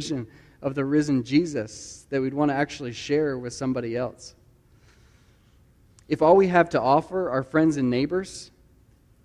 vision 0.00 0.26
of 0.62 0.74
the 0.74 0.84
risen 0.84 1.22
Jesus 1.22 2.06
that 2.08 2.22
we'd 2.22 2.32
want 2.32 2.50
to 2.50 2.54
actually 2.54 2.92
share 2.92 3.38
with 3.38 3.52
somebody 3.52 3.96
else. 3.98 4.34
If 6.08 6.22
all 6.22 6.36
we 6.36 6.48
have 6.48 6.70
to 6.70 6.80
offer 6.80 7.28
our 7.28 7.42
friends 7.42 7.76
and 7.76 7.90
neighbors 7.90 8.50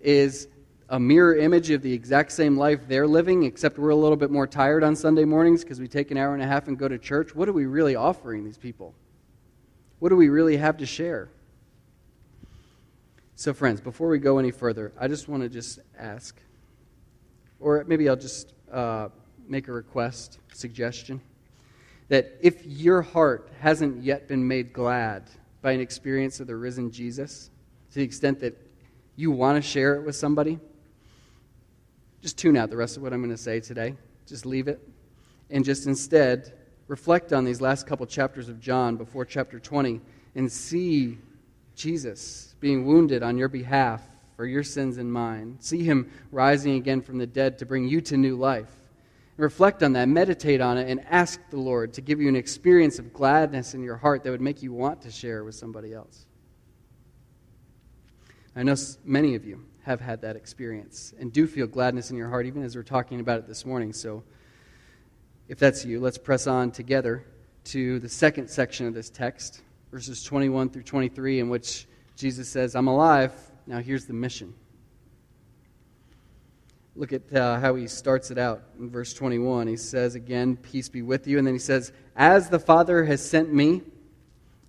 is 0.00 0.48
a 0.90 1.00
mirror 1.00 1.34
image 1.34 1.70
of 1.70 1.80
the 1.80 1.92
exact 1.94 2.30
same 2.30 2.58
life 2.58 2.80
they're 2.86 3.06
living, 3.06 3.44
except 3.44 3.78
we're 3.78 3.88
a 3.88 3.96
little 3.96 4.18
bit 4.18 4.30
more 4.30 4.46
tired 4.46 4.84
on 4.84 4.94
Sunday 4.94 5.24
mornings 5.24 5.62
because 5.62 5.80
we 5.80 5.88
take 5.88 6.10
an 6.10 6.18
hour 6.18 6.34
and 6.34 6.42
a 6.42 6.46
half 6.46 6.68
and 6.68 6.78
go 6.78 6.86
to 6.88 6.98
church, 6.98 7.34
what 7.34 7.48
are 7.48 7.54
we 7.54 7.64
really 7.64 7.96
offering 7.96 8.44
these 8.44 8.58
people? 8.58 8.94
What 9.98 10.10
do 10.10 10.16
we 10.16 10.28
really 10.28 10.58
have 10.58 10.76
to 10.76 10.86
share? 10.86 11.30
So, 13.34 13.54
friends, 13.54 13.80
before 13.80 14.08
we 14.08 14.18
go 14.18 14.36
any 14.38 14.50
further, 14.50 14.92
I 15.00 15.08
just 15.08 15.26
want 15.26 15.42
to 15.42 15.48
just 15.48 15.78
ask, 15.98 16.36
or 17.60 17.82
maybe 17.88 18.10
I'll 18.10 18.16
just 18.16 18.52
uh, 18.70 19.08
make 19.48 19.68
a 19.68 19.72
request, 19.72 20.38
suggestion, 20.52 21.20
that 22.08 22.36
if 22.40 22.64
your 22.64 23.02
heart 23.02 23.50
hasn't 23.60 24.02
yet 24.02 24.28
been 24.28 24.46
made 24.46 24.72
glad 24.72 25.24
by 25.62 25.72
an 25.72 25.80
experience 25.80 26.40
of 26.40 26.46
the 26.46 26.56
risen 26.56 26.90
Jesus, 26.90 27.50
to 27.90 27.96
the 27.96 28.04
extent 28.04 28.40
that 28.40 28.56
you 29.16 29.30
want 29.30 29.62
to 29.62 29.68
share 29.68 29.96
it 29.96 30.02
with 30.02 30.14
somebody, 30.14 30.58
just 32.22 32.38
tune 32.38 32.56
out 32.56 32.70
the 32.70 32.76
rest 32.76 32.96
of 32.96 33.02
what 33.02 33.12
I'm 33.12 33.20
going 33.20 33.30
to 33.30 33.36
say 33.36 33.60
today. 33.60 33.94
Just 34.26 34.46
leave 34.46 34.68
it. 34.68 34.80
And 35.50 35.64
just 35.64 35.86
instead, 35.86 36.52
reflect 36.88 37.32
on 37.32 37.44
these 37.44 37.60
last 37.60 37.86
couple 37.86 38.06
chapters 38.06 38.48
of 38.48 38.60
John 38.60 38.96
before 38.96 39.24
chapter 39.24 39.60
20 39.60 40.00
and 40.34 40.50
see 40.50 41.18
Jesus 41.74 42.54
being 42.60 42.86
wounded 42.86 43.22
on 43.22 43.38
your 43.38 43.48
behalf 43.48 44.02
for 44.36 44.46
your 44.46 44.62
sins 44.62 44.98
and 44.98 45.10
mine. 45.10 45.56
See 45.60 45.82
him 45.82 46.10
rising 46.30 46.74
again 46.74 47.00
from 47.00 47.18
the 47.18 47.26
dead 47.26 47.58
to 47.58 47.66
bring 47.66 47.88
you 47.88 48.00
to 48.02 48.16
new 48.16 48.36
life. 48.36 48.70
Reflect 49.36 49.82
on 49.82 49.92
that, 49.92 50.08
meditate 50.08 50.60
on 50.60 50.78
it, 50.78 50.88
and 50.88 51.04
ask 51.10 51.40
the 51.50 51.58
Lord 51.58 51.92
to 51.94 52.00
give 52.00 52.20
you 52.20 52.28
an 52.28 52.36
experience 52.36 52.98
of 52.98 53.12
gladness 53.12 53.74
in 53.74 53.82
your 53.82 53.96
heart 53.96 54.24
that 54.24 54.30
would 54.30 54.40
make 54.40 54.62
you 54.62 54.72
want 54.72 55.02
to 55.02 55.10
share 55.10 55.44
with 55.44 55.54
somebody 55.54 55.92
else. 55.92 56.26
I 58.54 58.62
know 58.62 58.74
many 59.04 59.34
of 59.34 59.44
you 59.44 59.66
have 59.82 60.00
had 60.00 60.22
that 60.22 60.36
experience 60.36 61.12
and 61.18 61.32
do 61.32 61.46
feel 61.46 61.66
gladness 61.66 62.10
in 62.10 62.16
your 62.16 62.30
heart, 62.30 62.46
even 62.46 62.62
as 62.62 62.74
we're 62.74 62.82
talking 62.82 63.20
about 63.20 63.38
it 63.38 63.46
this 63.46 63.66
morning. 63.66 63.92
So, 63.92 64.24
if 65.48 65.58
that's 65.58 65.84
you, 65.84 66.00
let's 66.00 66.18
press 66.18 66.46
on 66.46 66.70
together 66.70 67.24
to 67.64 67.98
the 68.00 68.08
second 68.08 68.48
section 68.48 68.86
of 68.86 68.94
this 68.94 69.10
text 69.10 69.62
verses 69.90 70.22
21 70.24 70.70
through 70.70 70.82
23, 70.82 71.40
in 71.40 71.48
which 71.48 71.86
Jesus 72.16 72.48
says, 72.48 72.74
I'm 72.74 72.88
alive. 72.88 73.32
Now 73.66 73.78
here's 73.78 74.06
the 74.06 74.12
mission. 74.12 74.54
Look 76.98 77.12
at 77.12 77.30
uh, 77.30 77.60
how 77.60 77.74
he 77.74 77.88
starts 77.88 78.30
it 78.30 78.38
out 78.38 78.62
in 78.78 78.88
verse 78.88 79.12
21. 79.12 79.66
He 79.66 79.76
says, 79.76 80.14
Again, 80.14 80.56
peace 80.56 80.88
be 80.88 81.02
with 81.02 81.26
you. 81.26 81.36
And 81.36 81.46
then 81.46 81.54
he 81.54 81.60
says, 81.60 81.92
As 82.16 82.48
the 82.48 82.58
Father 82.58 83.04
has 83.04 83.22
sent 83.22 83.52
me, 83.52 83.82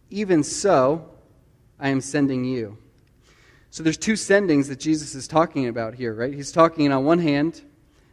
even 0.09 0.43
so 0.43 1.09
I 1.79 1.87
am 1.87 2.01
sending 2.01 2.43
you. 2.43 2.77
So 3.69 3.81
there's 3.81 3.97
two 3.97 4.13
sendings 4.13 4.67
that 4.67 4.77
Jesus 4.79 5.15
is 5.15 5.25
talking 5.25 5.67
about 5.67 5.93
here, 5.93 6.13
right? 6.13 6.33
He's 6.33 6.51
talking 6.51 6.91
on 6.91 7.05
one 7.05 7.19
hand 7.19 7.61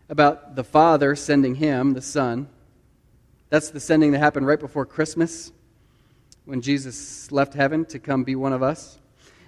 about 0.08 0.54
the 0.54 0.64
Father 0.64 1.16
sending 1.16 1.56
him, 1.56 1.94
the 1.94 2.02
Son. 2.02 2.48
That's 3.48 3.70
the 3.70 3.80
sending 3.80 4.12
that 4.12 4.20
happened 4.20 4.46
right 4.46 4.60
before 4.60 4.86
Christmas 4.86 5.50
when 6.44 6.60
Jesus 6.60 7.32
left 7.32 7.54
heaven 7.54 7.84
to 7.86 7.98
come 7.98 8.22
be 8.22 8.36
one 8.36 8.52
of 8.52 8.62
us. 8.62 8.98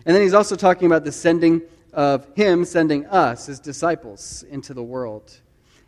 And 0.05 0.15
then 0.15 0.23
he's 0.23 0.35
also 0.35 0.57
talking 0.57 0.87
about 0.87 1.05
the 1.05 1.13
sending 1.13 1.63
of 1.97 2.29
him 2.37 2.65
sending 2.67 3.07
us, 3.07 3.47
his 3.47 3.59
disciples, 3.59 4.45
into 4.51 4.75
the 4.75 4.83
world. 4.83 5.41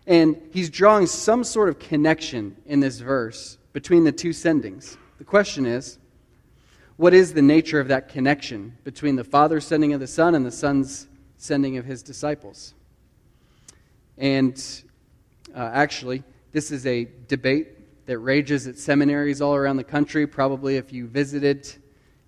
And 0.07 0.41
he's 0.53 0.71
drawing 0.71 1.07
some 1.07 1.45
sort 1.45 1.69
of 1.69 1.79
connection 1.79 2.57
in 2.65 2.81
this 2.81 2.99
verse 2.99 3.59
between 3.75 4.05
the 4.05 4.11
two 4.11 4.31
sendings. 4.31 4.97
The 5.19 5.25
question 5.25 5.67
is, 5.67 5.99
what 6.97 7.13
is 7.13 7.35
the 7.35 7.43
nature 7.43 7.79
of 7.79 7.89
that 7.89 8.09
connection 8.09 8.77
between 8.85 9.17
the 9.17 9.23
Father's 9.23 9.67
sending 9.67 9.93
of 9.93 10.01
the 10.01 10.07
Son 10.07 10.35
and 10.35 10.47
the 10.47 10.51
Son's 10.51 11.07
sending 11.37 11.77
of 11.77 11.85
his 11.85 12.03
disciples? 12.03 12.73
And 14.17 14.57
uh, 15.55 15.71
actually, 15.75 16.25
this 16.53 16.71
is 16.73 16.87
a 16.87 17.07
debate 17.29 18.07
that 18.07 18.19
rages 18.19 18.67
at 18.67 18.79
seminaries 18.79 19.43
all 19.43 19.55
around 19.55 19.77
the 19.77 19.85
country. 19.85 20.27
Probably 20.27 20.77
if 20.77 20.91
you 20.91 21.07
visited 21.07 21.71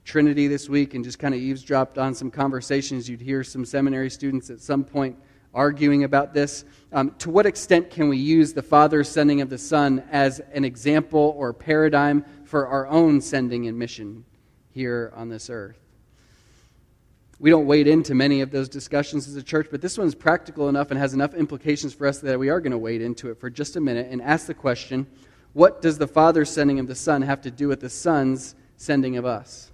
Trinity 0.05 0.47
this 0.47 0.69
week 0.69 0.95
and 0.95 1.05
just 1.05 1.19
kind 1.19 1.35
of 1.35 1.41
eavesdropped 1.41 1.99
on 1.99 2.15
some 2.15 2.31
conversations, 2.31 3.09
you'd 3.09 3.21
hear 3.21 3.45
some 3.45 3.65
seminary 3.65 4.11
students 4.11 4.51
at 4.51 4.61
some 4.61 4.85
point 4.85 5.17
arguing 5.53 6.05
about 6.05 6.33
this. 6.33 6.65
Um, 6.93 7.15
to 7.19 7.31
what 7.31 7.47
extent 7.47 7.91
can 7.91 8.09
we 8.09 8.17
use 8.17 8.53
the 8.53 8.63
Father's 8.63 9.09
sending 9.09 9.41
of 9.41 9.51
the 9.51 9.59
Son 9.59 10.05
as 10.11 10.41
an 10.53 10.65
example 10.65 11.35
or 11.37 11.53
paradigm 11.53 12.25
for 12.45 12.67
our 12.67 12.87
own 12.87 13.21
sending 13.21 13.67
and 13.67 13.79
mission 13.79 14.25
here 14.71 15.13
on 15.15 15.29
this 15.29 15.51
earth? 15.51 15.79
We 17.39 17.49
don't 17.49 17.67
wade 17.67 17.87
into 17.87 18.15
many 18.15 18.43
of 18.43 18.51
those 18.51 18.69
discussions 18.69 19.27
as 19.27 19.35
a 19.35 19.43
church, 19.43 19.69
but 19.71 19.81
this 19.81 19.97
one's 19.97 20.15
practical 20.15 20.69
enough 20.69 20.91
and 20.91 21.01
has 21.01 21.15
enough 21.15 21.33
implications 21.35 21.95
for 21.95 22.07
us 22.07 22.19
that 22.21 22.39
we 22.39 22.51
are 22.51 22.61
going 22.61 22.73
to 22.73 22.79
wade 22.79 23.01
into 23.01 23.31
it 23.31 23.41
for 23.41 23.49
just 23.49 23.77
a 23.77 23.81
minute 23.81 24.09
and 24.11 24.21
ask 24.21 24.47
the 24.47 24.55
question 24.55 25.07
what 25.53 25.83
does 25.83 25.99
the 25.99 26.07
Father's 26.07 26.51
sending 26.51 26.79
of 26.79 26.87
the 26.87 26.95
Son 26.95 27.23
have 27.23 27.41
to 27.43 27.51
do 27.51 27.67
with 27.67 27.81
the 27.81 27.91
Son's 27.91 28.55
sending 28.77 29.17
of 29.17 29.25
us? 29.25 29.70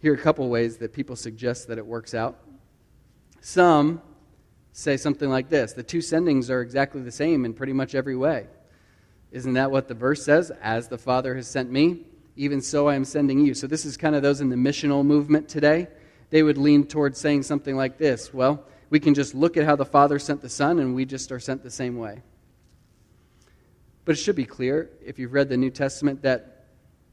Here 0.00 0.12
are 0.12 0.16
a 0.16 0.20
couple 0.20 0.48
ways 0.48 0.76
that 0.78 0.92
people 0.92 1.16
suggest 1.16 1.68
that 1.68 1.78
it 1.78 1.86
works 1.86 2.14
out. 2.14 2.38
Some 3.40 4.02
say 4.72 4.96
something 4.96 5.30
like 5.30 5.48
this 5.48 5.72
The 5.72 5.82
two 5.82 5.98
sendings 5.98 6.50
are 6.50 6.60
exactly 6.60 7.02
the 7.02 7.12
same 7.12 7.44
in 7.44 7.54
pretty 7.54 7.72
much 7.72 7.94
every 7.94 8.16
way. 8.16 8.46
Isn't 9.32 9.54
that 9.54 9.70
what 9.70 9.88
the 9.88 9.94
verse 9.94 10.24
says? 10.24 10.52
As 10.62 10.88
the 10.88 10.98
Father 10.98 11.34
has 11.34 11.48
sent 11.48 11.70
me, 11.70 12.04
even 12.36 12.60
so 12.60 12.88
I 12.88 12.94
am 12.94 13.04
sending 13.04 13.44
you. 13.44 13.54
So, 13.54 13.66
this 13.66 13.84
is 13.84 13.96
kind 13.96 14.14
of 14.14 14.22
those 14.22 14.40
in 14.40 14.50
the 14.50 14.56
missional 14.56 15.04
movement 15.04 15.48
today. 15.48 15.88
They 16.30 16.42
would 16.42 16.58
lean 16.58 16.86
towards 16.86 17.18
saying 17.18 17.44
something 17.44 17.76
like 17.76 17.98
this 17.98 18.32
Well, 18.32 18.64
we 18.90 19.00
can 19.00 19.14
just 19.14 19.34
look 19.34 19.56
at 19.56 19.64
how 19.64 19.76
the 19.76 19.84
Father 19.84 20.18
sent 20.18 20.42
the 20.42 20.48
Son, 20.48 20.78
and 20.78 20.94
we 20.94 21.04
just 21.04 21.32
are 21.32 21.40
sent 21.40 21.62
the 21.62 21.70
same 21.70 21.98
way. 21.98 22.22
But 24.04 24.12
it 24.12 24.18
should 24.18 24.36
be 24.36 24.44
clear, 24.44 24.90
if 25.04 25.18
you've 25.18 25.32
read 25.32 25.48
the 25.48 25.56
New 25.56 25.70
Testament, 25.70 26.22
that 26.22 26.55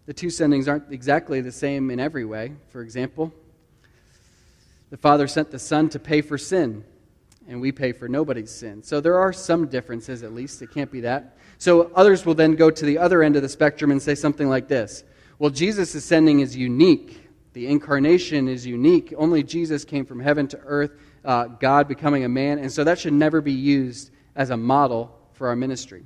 the 0.05 0.13
two 0.13 0.27
sendings 0.27 0.67
aren't 0.67 0.91
exactly 0.91 1.39
the 1.41 1.51
same 1.51 1.89
in 1.89 1.99
every 1.99 2.25
way. 2.25 2.53
For 2.69 2.81
example, 2.81 3.33
the 4.89 4.97
Father 4.97 5.27
sent 5.27 5.49
the 5.49 5.59
Son 5.59 5.89
to 5.89 5.99
pay 5.99 6.21
for 6.21 6.37
sin, 6.37 6.83
and 7.47 7.61
we 7.61 7.71
pay 7.71 7.93
for 7.93 8.07
nobody's 8.07 8.51
sin. 8.51 8.83
So 8.83 8.99
there 8.99 9.17
are 9.17 9.31
some 9.31 9.67
differences, 9.67 10.21
at 10.23 10.33
least. 10.33 10.61
It 10.61 10.71
can't 10.71 10.91
be 10.91 11.01
that. 11.01 11.37
So 11.57 11.91
others 11.95 12.25
will 12.25 12.35
then 12.35 12.55
go 12.55 12.69
to 12.69 12.85
the 12.85 12.97
other 12.97 13.23
end 13.23 13.35
of 13.35 13.41
the 13.41 13.49
spectrum 13.49 13.91
and 13.91 14.01
say 14.01 14.15
something 14.15 14.49
like 14.49 14.67
this 14.67 15.03
Well, 15.39 15.49
Jesus' 15.49 16.03
sending 16.03 16.41
is 16.41 16.55
unique. 16.55 17.21
The 17.53 17.67
incarnation 17.67 18.47
is 18.47 18.65
unique. 18.65 19.13
Only 19.15 19.43
Jesus 19.43 19.85
came 19.85 20.05
from 20.05 20.19
heaven 20.19 20.47
to 20.49 20.59
earth, 20.65 20.91
uh, 21.23 21.45
God 21.45 21.87
becoming 21.87 22.25
a 22.25 22.29
man, 22.29 22.59
and 22.59 22.71
so 22.71 22.83
that 22.83 22.99
should 22.99 23.13
never 23.13 23.41
be 23.41 23.53
used 23.53 24.11
as 24.35 24.49
a 24.49 24.57
model 24.57 25.17
for 25.33 25.47
our 25.47 25.55
ministry. 25.55 26.03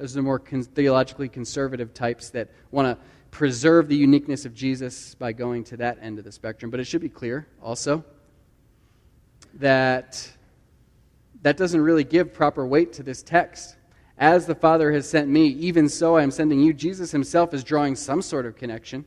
Those 0.00 0.16
are 0.16 0.20
the 0.20 0.22
more 0.22 0.38
con- 0.38 0.62
theologically 0.62 1.28
conservative 1.28 1.92
types 1.92 2.30
that 2.30 2.48
want 2.70 2.86
to 2.86 3.04
preserve 3.30 3.86
the 3.86 3.96
uniqueness 3.96 4.46
of 4.46 4.54
Jesus 4.54 5.14
by 5.14 5.32
going 5.32 5.62
to 5.64 5.76
that 5.76 5.98
end 6.00 6.18
of 6.18 6.24
the 6.24 6.32
spectrum. 6.32 6.70
But 6.70 6.80
it 6.80 6.84
should 6.84 7.02
be 7.02 7.10
clear 7.10 7.46
also 7.62 8.02
that 9.54 10.26
that 11.42 11.58
doesn't 11.58 11.82
really 11.82 12.04
give 12.04 12.32
proper 12.32 12.66
weight 12.66 12.94
to 12.94 13.02
this 13.02 13.22
text. 13.22 13.76
As 14.16 14.46
the 14.46 14.54
Father 14.54 14.90
has 14.92 15.08
sent 15.08 15.28
me, 15.28 15.48
even 15.48 15.86
so 15.88 16.16
I 16.16 16.22
am 16.22 16.30
sending 16.30 16.60
you. 16.60 16.72
Jesus 16.72 17.10
himself 17.10 17.52
is 17.52 17.62
drawing 17.62 17.94
some 17.94 18.22
sort 18.22 18.46
of 18.46 18.56
connection 18.56 19.04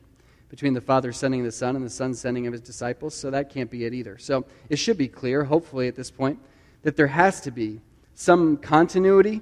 between 0.50 0.74
the 0.74 0.82
Father 0.82 1.12
sending 1.12 1.44
the 1.44 1.52
Son 1.52 1.76
and 1.76 1.84
the 1.84 1.90
Son 1.90 2.14
sending 2.14 2.46
of 2.46 2.54
his 2.54 2.62
disciples, 2.62 3.16
so 3.16 3.32
that 3.32 3.50
can't 3.50 3.72
be 3.72 3.86
it 3.86 3.94
either. 3.96 4.20
So 4.20 4.46
it 4.70 4.76
should 4.76 5.00
be 5.00 5.08
clear, 5.08 5.44
hopefully, 5.44 5.88
at 5.88 5.96
this 5.96 6.12
point, 6.12 6.38
that 6.84 6.96
there 6.96 7.08
has 7.08 7.42
to 7.42 7.52
be 7.52 7.82
some 8.14 8.58
continuity 8.58 9.42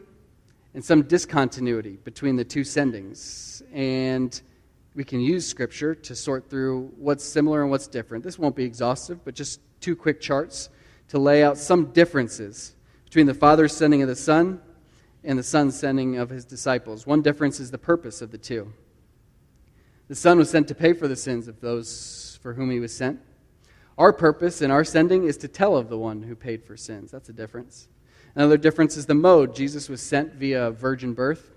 and 0.73 0.83
some 0.83 1.03
discontinuity 1.03 1.97
between 2.03 2.35
the 2.35 2.45
two 2.45 2.61
sendings. 2.61 3.61
And 3.73 4.41
we 4.95 5.03
can 5.03 5.19
use 5.19 5.45
Scripture 5.45 5.95
to 5.95 6.15
sort 6.15 6.49
through 6.49 6.91
what's 6.97 7.23
similar 7.23 7.61
and 7.61 7.71
what's 7.71 7.87
different. 7.87 8.23
This 8.23 8.39
won't 8.39 8.55
be 8.55 8.63
exhaustive, 8.63 9.23
but 9.23 9.35
just 9.35 9.59
two 9.79 9.95
quick 9.95 10.21
charts 10.21 10.69
to 11.09 11.19
lay 11.19 11.43
out 11.43 11.57
some 11.57 11.91
differences 11.91 12.75
between 13.05 13.25
the 13.25 13.33
Father's 13.33 13.75
sending 13.75 14.01
of 14.01 14.07
the 14.07 14.15
Son 14.15 14.61
and 15.23 15.37
the 15.37 15.43
Son's 15.43 15.77
sending 15.77 16.17
of 16.17 16.29
his 16.29 16.45
disciples. 16.45 17.05
One 17.05 17.21
difference 17.21 17.59
is 17.59 17.71
the 17.71 17.77
purpose 17.77 18.21
of 18.21 18.31
the 18.31 18.37
two. 18.37 18.71
The 20.07 20.15
Son 20.15 20.37
was 20.37 20.49
sent 20.49 20.67
to 20.69 20.75
pay 20.75 20.93
for 20.93 21.07
the 21.07 21.15
sins 21.15 21.47
of 21.47 21.61
those 21.61 22.39
for 22.41 22.53
whom 22.53 22.71
he 22.71 22.79
was 22.79 22.95
sent. 22.95 23.19
Our 23.97 24.13
purpose 24.13 24.61
in 24.61 24.71
our 24.71 24.83
sending 24.83 25.25
is 25.25 25.37
to 25.37 25.47
tell 25.47 25.77
of 25.77 25.89
the 25.89 25.97
one 25.97 26.23
who 26.23 26.35
paid 26.35 26.63
for 26.63 26.75
sins. 26.75 27.11
That's 27.11 27.29
a 27.29 27.33
difference. 27.33 27.87
Another 28.35 28.57
difference 28.57 28.95
is 28.95 29.05
the 29.05 29.13
mode. 29.15 29.55
Jesus 29.55 29.89
was 29.89 30.01
sent 30.01 30.33
via 30.33 30.71
virgin 30.71 31.13
birth. 31.13 31.51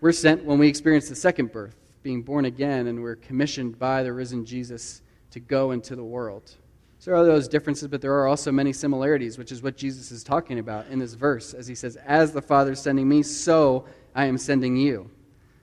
We're 0.00 0.12
sent 0.12 0.44
when 0.44 0.58
we 0.58 0.68
experience 0.68 1.08
the 1.08 1.14
second 1.14 1.52
birth, 1.52 1.76
being 2.02 2.22
born 2.22 2.44
again, 2.44 2.86
and 2.86 3.02
we're 3.02 3.16
commissioned 3.16 3.78
by 3.78 4.02
the 4.02 4.12
risen 4.12 4.44
Jesus 4.44 5.00
to 5.30 5.40
go 5.40 5.70
into 5.70 5.96
the 5.96 6.04
world. 6.04 6.54
So 6.98 7.10
there 7.10 7.20
are 7.20 7.24
those 7.24 7.48
differences, 7.48 7.88
but 7.88 8.00
there 8.00 8.14
are 8.14 8.26
also 8.26 8.52
many 8.52 8.72
similarities, 8.72 9.38
which 9.38 9.52
is 9.52 9.62
what 9.62 9.76
Jesus 9.76 10.10
is 10.10 10.22
talking 10.22 10.58
about 10.58 10.86
in 10.88 10.98
this 10.98 11.14
verse 11.14 11.54
as 11.54 11.66
he 11.66 11.74
says, 11.74 11.96
As 11.96 12.32
the 12.32 12.42
Father 12.42 12.72
is 12.72 12.80
sending 12.80 13.08
me, 13.08 13.22
so 13.22 13.86
I 14.14 14.26
am 14.26 14.38
sending 14.38 14.76
you. 14.76 15.10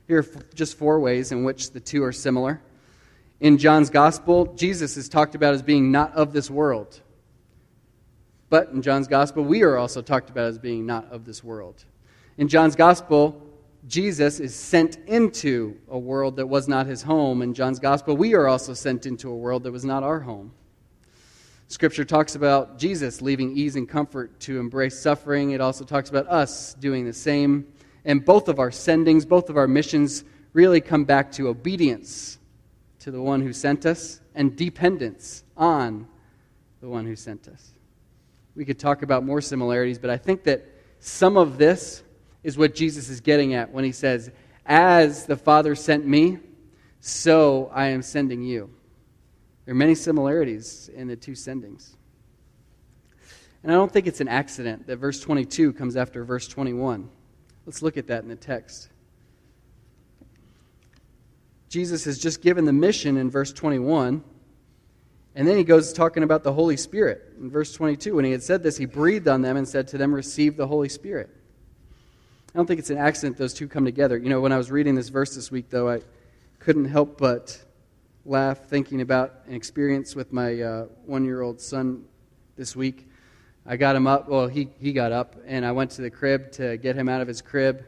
Here 0.07 0.19
are 0.19 0.43
just 0.53 0.77
four 0.77 0.99
ways 0.99 1.31
in 1.31 1.43
which 1.43 1.71
the 1.71 1.79
two 1.79 2.03
are 2.03 2.11
similar. 2.11 2.61
In 3.39 3.57
John's 3.57 3.89
Gospel, 3.89 4.53
Jesus 4.55 4.95
is 4.97 5.09
talked 5.09 5.35
about 5.35 5.53
as 5.53 5.61
being 5.61 5.91
not 5.91 6.13
of 6.13 6.33
this 6.33 6.49
world. 6.49 7.01
But 8.53 8.69
in 8.69 8.83
John's 8.83 9.07
Gospel, 9.07 9.43
we 9.43 9.63
are 9.63 9.77
also 9.77 10.03
talked 10.03 10.29
about 10.29 10.45
as 10.45 10.59
being 10.59 10.85
not 10.85 11.11
of 11.11 11.25
this 11.25 11.43
world. 11.43 11.85
In 12.37 12.47
John's 12.47 12.75
Gospel, 12.75 13.41
Jesus 13.87 14.39
is 14.39 14.53
sent 14.53 14.97
into 15.07 15.75
a 15.89 15.97
world 15.97 16.35
that 16.35 16.45
was 16.45 16.67
not 16.67 16.85
his 16.85 17.01
home. 17.01 17.41
In 17.41 17.55
John's 17.55 17.79
Gospel, 17.79 18.15
we 18.15 18.35
are 18.35 18.47
also 18.47 18.75
sent 18.75 19.07
into 19.07 19.31
a 19.31 19.35
world 19.35 19.63
that 19.63 19.71
was 19.71 19.83
not 19.83 20.03
our 20.03 20.19
home. 20.19 20.53
Scripture 21.67 22.05
talks 22.05 22.35
about 22.35 22.77
Jesus 22.77 23.23
leaving 23.23 23.57
ease 23.57 23.75
and 23.75 23.89
comfort 23.89 24.39
to 24.41 24.59
embrace 24.59 24.99
suffering. 24.99 25.49
It 25.49 25.59
also 25.59 25.83
talks 25.83 26.11
about 26.11 26.27
us 26.27 26.75
doing 26.75 27.05
the 27.05 27.13
same. 27.13 27.65
And 28.05 28.23
both 28.23 28.49
of 28.49 28.59
our 28.59 28.69
sendings, 28.69 29.27
both 29.27 29.49
of 29.49 29.57
our 29.57 29.67
missions, 29.67 30.25
really 30.53 30.79
come 30.79 31.05
back 31.05 31.31
to 31.31 31.47
obedience 31.47 32.37
to 32.99 33.09
the 33.09 33.19
one 33.19 33.41
who 33.41 33.51
sent 33.51 33.87
us 33.87 34.21
and 34.35 34.55
dependence 34.55 35.43
on 35.57 36.07
the 36.81 36.87
one 36.87 37.07
who 37.07 37.15
sent 37.15 37.47
us. 37.47 37.72
We 38.55 38.65
could 38.65 38.79
talk 38.79 39.01
about 39.01 39.23
more 39.23 39.41
similarities, 39.41 39.97
but 39.97 40.09
I 40.09 40.17
think 40.17 40.43
that 40.43 40.65
some 40.99 41.37
of 41.37 41.57
this 41.57 42.03
is 42.43 42.57
what 42.57 42.75
Jesus 42.75 43.09
is 43.09 43.21
getting 43.21 43.53
at 43.53 43.71
when 43.71 43.83
he 43.83 43.91
says, 43.91 44.31
As 44.65 45.25
the 45.25 45.35
Father 45.37 45.75
sent 45.75 46.05
me, 46.05 46.39
so 46.99 47.69
I 47.73 47.87
am 47.87 48.01
sending 48.01 48.43
you. 48.43 48.69
There 49.65 49.73
are 49.73 49.77
many 49.77 49.95
similarities 49.95 50.89
in 50.93 51.07
the 51.07 51.15
two 51.15 51.31
sendings. 51.33 51.95
And 53.63 53.71
I 53.71 53.75
don't 53.75 53.91
think 53.91 54.07
it's 54.07 54.21
an 54.21 54.27
accident 54.27 54.87
that 54.87 54.97
verse 54.97 55.21
22 55.21 55.73
comes 55.73 55.95
after 55.95 56.23
verse 56.25 56.47
21. 56.47 57.09
Let's 57.65 57.81
look 57.81 57.97
at 57.97 58.07
that 58.07 58.23
in 58.23 58.29
the 58.29 58.35
text. 58.35 58.89
Jesus 61.69 62.03
has 62.05 62.19
just 62.19 62.41
given 62.41 62.65
the 62.65 62.73
mission 62.73 63.17
in 63.17 63.31
verse 63.31 63.51
21, 63.53 64.23
and 65.35 65.47
then 65.47 65.57
he 65.57 65.63
goes 65.63 65.93
talking 65.93 66.23
about 66.23 66.43
the 66.43 66.53
Holy 66.53 66.77
Spirit. 66.77 67.33
In 67.39 67.49
verse 67.49 67.73
22, 67.73 68.15
when 68.15 68.25
he 68.25 68.31
had 68.31 68.43
said 68.43 68.61
this, 68.61 68.77
he 68.77 68.85
breathed 68.85 69.27
on 69.27 69.41
them 69.41 69.57
and 69.57 69.67
said 69.67 69.87
to 69.89 69.97
them, 69.97 70.13
Receive 70.13 70.57
the 70.57 70.67
Holy 70.67 70.89
Spirit. 70.89 71.29
I 72.53 72.57
don't 72.57 72.67
think 72.67 72.79
it's 72.79 72.91
an 72.91 72.99
accident 72.99 73.37
those 73.37 73.53
two 73.53 73.67
come 73.67 73.83
together. 73.83 74.15
You 74.17 74.29
know, 74.29 74.41
when 74.41 74.51
I 74.51 74.57
was 74.57 74.69
reading 74.69 74.93
this 74.93 75.09
verse 75.09 75.33
this 75.33 75.49
week, 75.49 75.71
though, 75.71 75.89
I 75.89 76.01
couldn't 76.59 76.85
help 76.85 77.17
but 77.17 77.59
laugh 78.25 78.65
thinking 78.65 79.01
about 79.01 79.33
an 79.47 79.55
experience 79.55 80.15
with 80.15 80.31
my 80.31 80.61
uh, 80.61 80.85
one 81.05 81.25
year 81.25 81.41
old 81.41 81.59
son 81.59 82.05
this 82.55 82.75
week. 82.75 83.09
I 83.65 83.75
got 83.75 83.95
him 83.95 84.05
up. 84.05 84.29
Well, 84.29 84.47
he, 84.47 84.69
he 84.79 84.93
got 84.93 85.11
up, 85.11 85.35
and 85.47 85.65
I 85.65 85.71
went 85.71 85.91
to 85.91 86.03
the 86.03 86.11
crib 86.11 86.51
to 86.53 86.77
get 86.77 86.95
him 86.95 87.09
out 87.09 87.21
of 87.21 87.27
his 87.27 87.41
crib. 87.41 87.85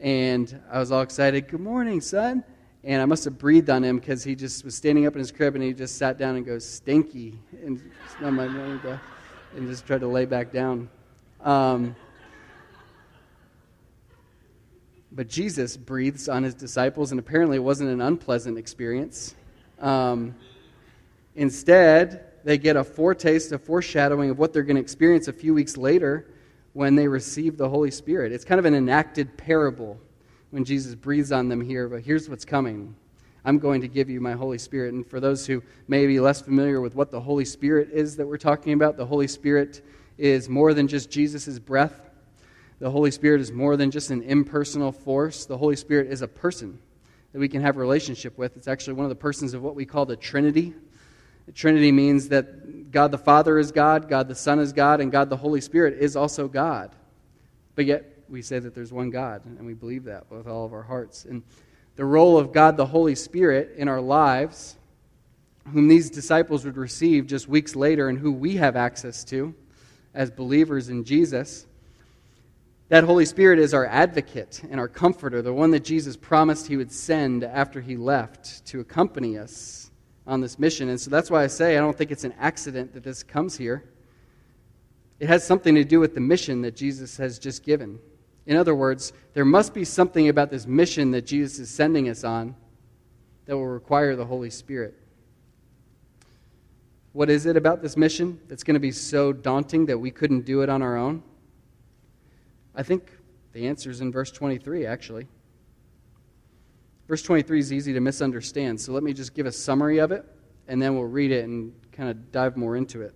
And 0.00 0.60
I 0.70 0.80
was 0.80 0.90
all 0.90 1.02
excited. 1.02 1.46
Good 1.48 1.60
morning, 1.60 2.00
son. 2.00 2.42
And 2.88 3.02
I 3.02 3.04
must 3.04 3.24
have 3.24 3.36
breathed 3.36 3.68
on 3.68 3.84
him 3.84 3.98
because 3.98 4.24
he 4.24 4.34
just 4.34 4.64
was 4.64 4.74
standing 4.74 5.06
up 5.06 5.12
in 5.12 5.18
his 5.18 5.30
crib 5.30 5.54
and 5.54 5.62
he 5.62 5.74
just 5.74 5.98
sat 5.98 6.16
down 6.16 6.36
and 6.36 6.46
goes, 6.46 6.64
stinky. 6.64 7.38
And, 7.62 7.78
snubbed 8.18 8.34
my 8.34 8.46
name 8.46 8.80
and 9.54 9.68
just 9.68 9.86
tried 9.86 10.00
to 10.00 10.08
lay 10.08 10.24
back 10.24 10.52
down. 10.52 10.88
Um, 11.42 11.94
but 15.12 15.28
Jesus 15.28 15.76
breathes 15.76 16.30
on 16.30 16.42
his 16.42 16.54
disciples, 16.54 17.10
and 17.10 17.18
apparently 17.18 17.58
it 17.58 17.62
wasn't 17.62 17.90
an 17.90 18.00
unpleasant 18.00 18.56
experience. 18.56 19.34
Um, 19.80 20.34
instead, 21.36 22.24
they 22.42 22.56
get 22.56 22.76
a 22.76 22.84
foretaste, 22.84 23.52
a 23.52 23.58
foreshadowing 23.58 24.30
of 24.30 24.38
what 24.38 24.54
they're 24.54 24.62
going 24.62 24.76
to 24.76 24.82
experience 24.82 25.28
a 25.28 25.32
few 25.34 25.52
weeks 25.52 25.76
later 25.76 26.26
when 26.72 26.94
they 26.94 27.06
receive 27.06 27.58
the 27.58 27.68
Holy 27.68 27.90
Spirit. 27.90 28.32
It's 28.32 28.46
kind 28.46 28.58
of 28.58 28.64
an 28.64 28.74
enacted 28.74 29.36
parable 29.36 30.00
when 30.50 30.64
Jesus 30.64 30.94
breathes 30.94 31.32
on 31.32 31.48
them 31.48 31.60
here, 31.60 31.88
but 31.88 32.02
here's 32.02 32.28
what's 32.28 32.44
coming. 32.44 32.94
I'm 33.44 33.58
going 33.58 33.80
to 33.82 33.88
give 33.88 34.10
you 34.10 34.20
my 34.20 34.32
Holy 34.32 34.58
Spirit. 34.58 34.94
And 34.94 35.06
for 35.06 35.20
those 35.20 35.46
who 35.46 35.62
may 35.86 36.06
be 36.06 36.20
less 36.20 36.40
familiar 36.40 36.80
with 36.80 36.94
what 36.94 37.10
the 37.10 37.20
Holy 37.20 37.44
Spirit 37.44 37.90
is 37.92 38.16
that 38.16 38.26
we're 38.26 38.36
talking 38.36 38.72
about, 38.72 38.96
the 38.96 39.06
Holy 39.06 39.28
Spirit 39.28 39.82
is 40.16 40.48
more 40.48 40.74
than 40.74 40.88
just 40.88 41.10
Jesus' 41.10 41.58
breath. 41.58 42.10
The 42.78 42.90
Holy 42.90 43.10
Spirit 43.10 43.40
is 43.40 43.50
more 43.52 43.76
than 43.76 43.90
just 43.90 44.10
an 44.10 44.22
impersonal 44.22 44.92
force. 44.92 45.46
The 45.46 45.56
Holy 45.56 45.76
Spirit 45.76 46.10
is 46.10 46.22
a 46.22 46.28
person 46.28 46.78
that 47.32 47.38
we 47.38 47.48
can 47.48 47.62
have 47.62 47.76
a 47.76 47.80
relationship 47.80 48.38
with. 48.38 48.56
It's 48.56 48.68
actually 48.68 48.94
one 48.94 49.04
of 49.04 49.10
the 49.10 49.16
persons 49.16 49.54
of 49.54 49.62
what 49.62 49.74
we 49.74 49.84
call 49.84 50.06
the 50.06 50.16
Trinity. 50.16 50.74
The 51.46 51.52
Trinity 51.52 51.92
means 51.92 52.28
that 52.28 52.90
God 52.90 53.10
the 53.10 53.18
Father 53.18 53.58
is 53.58 53.72
God, 53.72 54.08
God 54.08 54.28
the 54.28 54.34
Son 54.34 54.58
is 54.58 54.72
God, 54.72 55.00
and 55.00 55.10
God 55.10 55.30
the 55.30 55.36
Holy 55.36 55.60
Spirit 55.60 55.98
is 55.98 56.16
also 56.16 56.48
God. 56.48 56.94
But 57.74 57.86
yet, 57.86 58.17
we 58.28 58.42
say 58.42 58.58
that 58.58 58.74
there's 58.74 58.92
one 58.92 59.10
God, 59.10 59.44
and 59.44 59.66
we 59.66 59.74
believe 59.74 60.04
that 60.04 60.30
with 60.30 60.46
all 60.46 60.64
of 60.64 60.72
our 60.72 60.82
hearts. 60.82 61.24
And 61.24 61.42
the 61.96 62.04
role 62.04 62.38
of 62.38 62.52
God 62.52 62.76
the 62.76 62.86
Holy 62.86 63.14
Spirit 63.14 63.74
in 63.76 63.88
our 63.88 64.00
lives, 64.00 64.76
whom 65.72 65.88
these 65.88 66.10
disciples 66.10 66.64
would 66.64 66.76
receive 66.76 67.26
just 67.26 67.48
weeks 67.48 67.74
later, 67.74 68.08
and 68.08 68.18
who 68.18 68.32
we 68.32 68.56
have 68.56 68.76
access 68.76 69.24
to 69.24 69.54
as 70.14 70.30
believers 70.30 70.88
in 70.88 71.04
Jesus, 71.04 71.66
that 72.88 73.04
Holy 73.04 73.26
Spirit 73.26 73.58
is 73.58 73.74
our 73.74 73.84
advocate 73.86 74.62
and 74.70 74.80
our 74.80 74.88
comforter, 74.88 75.42
the 75.42 75.52
one 75.52 75.70
that 75.72 75.84
Jesus 75.84 76.16
promised 76.16 76.66
he 76.66 76.76
would 76.76 76.90
send 76.90 77.44
after 77.44 77.80
he 77.80 77.96
left 77.96 78.64
to 78.66 78.80
accompany 78.80 79.36
us 79.36 79.90
on 80.26 80.40
this 80.40 80.58
mission. 80.58 80.88
And 80.88 81.00
so 81.00 81.10
that's 81.10 81.30
why 81.30 81.42
I 81.42 81.48
say 81.48 81.76
I 81.76 81.80
don't 81.80 81.96
think 81.96 82.10
it's 82.10 82.24
an 82.24 82.34
accident 82.38 82.94
that 82.94 83.02
this 83.02 83.22
comes 83.22 83.56
here. 83.56 83.84
It 85.20 85.28
has 85.28 85.46
something 85.46 85.74
to 85.74 85.84
do 85.84 86.00
with 86.00 86.14
the 86.14 86.20
mission 86.20 86.62
that 86.62 86.76
Jesus 86.76 87.16
has 87.16 87.38
just 87.38 87.64
given. 87.64 87.98
In 88.48 88.56
other 88.56 88.74
words, 88.74 89.12
there 89.34 89.44
must 89.44 89.74
be 89.74 89.84
something 89.84 90.30
about 90.30 90.50
this 90.50 90.66
mission 90.66 91.10
that 91.10 91.26
Jesus 91.26 91.58
is 91.58 91.70
sending 91.70 92.08
us 92.08 92.24
on 92.24 92.56
that 93.44 93.54
will 93.54 93.66
require 93.66 94.16
the 94.16 94.24
Holy 94.24 94.48
Spirit. 94.48 94.94
What 97.12 97.28
is 97.28 97.44
it 97.44 97.58
about 97.58 97.82
this 97.82 97.94
mission 97.94 98.40
that's 98.48 98.64
going 98.64 98.72
to 98.74 98.80
be 98.80 98.90
so 98.90 99.34
daunting 99.34 99.84
that 99.86 99.98
we 99.98 100.10
couldn't 100.10 100.46
do 100.46 100.62
it 100.62 100.70
on 100.70 100.80
our 100.80 100.96
own? 100.96 101.22
I 102.74 102.82
think 102.82 103.12
the 103.52 103.66
answer 103.66 103.90
is 103.90 104.00
in 104.00 104.10
verse 104.10 104.30
23, 104.30 104.86
actually. 104.86 105.26
Verse 107.06 107.22
23 107.22 107.58
is 107.58 107.70
easy 107.70 107.92
to 107.92 108.00
misunderstand, 108.00 108.80
so 108.80 108.92
let 108.92 109.02
me 109.02 109.12
just 109.12 109.34
give 109.34 109.44
a 109.44 109.52
summary 109.52 109.98
of 109.98 110.10
it, 110.10 110.24
and 110.68 110.80
then 110.80 110.94
we'll 110.94 111.04
read 111.04 111.32
it 111.32 111.44
and 111.44 111.74
kind 111.92 112.08
of 112.08 112.32
dive 112.32 112.56
more 112.56 112.76
into 112.76 113.02
it. 113.02 113.12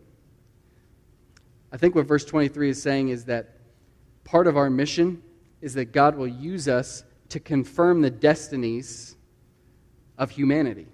I 1.73 1.79
think 1.79 1.95
what 1.95 2.05
verse 2.05 2.27
23 2.27 2.69
is 2.69 2.83
saying 2.83 3.09
is 3.09 3.25
that 3.25 3.57
part 4.25 4.47
of 4.47 4.57
our 4.57 4.71
mission 4.71 5.23
is 5.61 5.75
that 5.75 5.93
God 5.93 6.17
will 6.17 6.29
use 6.29 6.69
us 6.69 7.05
to 7.31 7.41
confirm 7.41 8.03
the 8.03 8.11
destinies 8.11 9.17
of 10.19 10.31
humanity. 10.31 10.87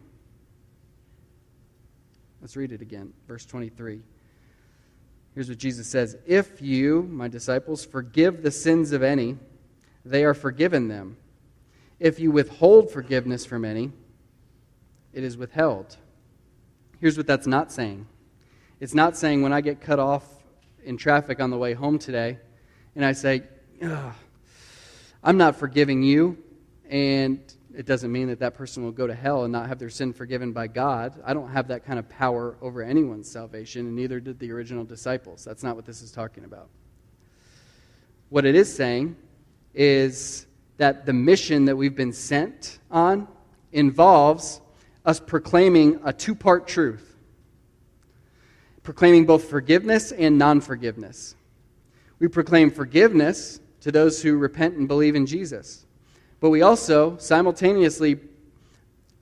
Let's 2.41 2.57
read 2.57 2.73
it 2.73 2.81
again. 2.81 3.13
Verse 3.27 3.45
23. 3.45 4.01
Here's 5.35 5.49
what 5.49 5.59
Jesus 5.59 5.87
says 5.87 6.17
If 6.27 6.63
you, 6.63 7.03
my 7.11 7.29
disciples, 7.29 7.85
forgive 7.85 8.43
the 8.43 8.51
sins 8.51 8.93
of 8.93 9.03
any, 9.03 9.37
they 10.05 10.25
are 10.25 10.35
forgiven 10.35 10.89
them. 10.89 11.17
If 11.99 12.21
you 12.21 12.31
withhold 12.31 12.91
forgiveness 12.93 13.45
from 13.45 13.65
any, 13.65 13.91
it 15.13 15.25
is 15.25 15.37
withheld. 15.37 15.97
Here's 17.01 17.17
what 17.17 17.27
that's 17.27 17.47
not 17.47 17.73
saying 17.73 18.07
it's 18.81 18.95
not 18.95 19.17
saying 19.17 19.43
when 19.43 19.53
I 19.53 19.61
get 19.61 19.81
cut 19.81 19.99
off 19.99 20.25
in 20.85 20.97
traffic 20.97 21.41
on 21.41 21.51
the 21.51 21.59
way 21.59 21.73
home 21.73 21.99
today 21.99 22.39
and 22.95 23.05
I 23.05 23.13
say, 23.13 23.43
I'm 25.23 25.37
not 25.37 25.57
forgiving 25.57 26.03
you, 26.03 26.39
and 26.89 27.41
it 27.75 27.87
doesn't 27.87 28.11
mean 28.11 28.29
that 28.29 28.41
that 28.41 28.55
person 28.55 28.85
will 28.85 28.93
go 28.93 29.07
to 29.07 29.15
hell 29.15 29.45
and 29.45 29.53
not 29.53 29.69
have 29.69 29.79
their 29.79 29.91
sin 29.91 30.13
forgiven 30.13 30.53
by 30.53 30.67
God. 30.67 31.21
I 31.25 31.35
don't 31.35 31.51
have 31.51 31.69
that 31.69 31.85
kind 31.85 31.99
of 31.99 32.09
power 32.09 32.57
over 32.61 32.83
anyone's 32.83 33.31
salvation, 33.31 33.87
and 33.87 33.97
neither 33.97 34.21
did 34.21 34.39
the 34.39 34.51
original 34.53 34.85
disciples. 34.85 35.45
That's 35.45 35.63
not 35.63 35.77
what 35.77 35.87
this 35.87 36.03
is 36.03 36.11
talking 36.11 36.45
about. 36.45 36.69
What 38.31 38.45
it 38.45 38.55
is 38.55 38.75
saying 38.75 39.17
is 39.75 40.47
that 40.77 41.07
the 41.07 41.13
mission 41.13 41.67
that 41.67 41.77
we've 41.77 41.97
been 41.97 42.13
sent 42.13 42.79
on 42.91 43.29
involves 43.73 44.61
us 45.05 45.21
proclaiming 45.21 46.01
a 46.05 46.13
two 46.13 46.35
part 46.35 46.67
truth 46.67 47.09
proclaiming 48.89 49.27
both 49.27 49.51
forgiveness 49.51 50.13
and 50.13 50.39
non 50.39 50.63
forgiveness. 50.63 51.35
We 52.19 52.29
proclaim 52.29 52.71
forgiveness 52.71 53.61
to 53.81 53.93
those 53.93 54.23
who 54.23 54.37
repent 54.37 54.77
and 54.77 54.89
believe 54.89 55.15
in 55.15 55.27
Jesus. 55.27 55.87
But 56.41 56.51
we 56.51 56.63
also 56.63 57.17
simultaneously 57.19 58.19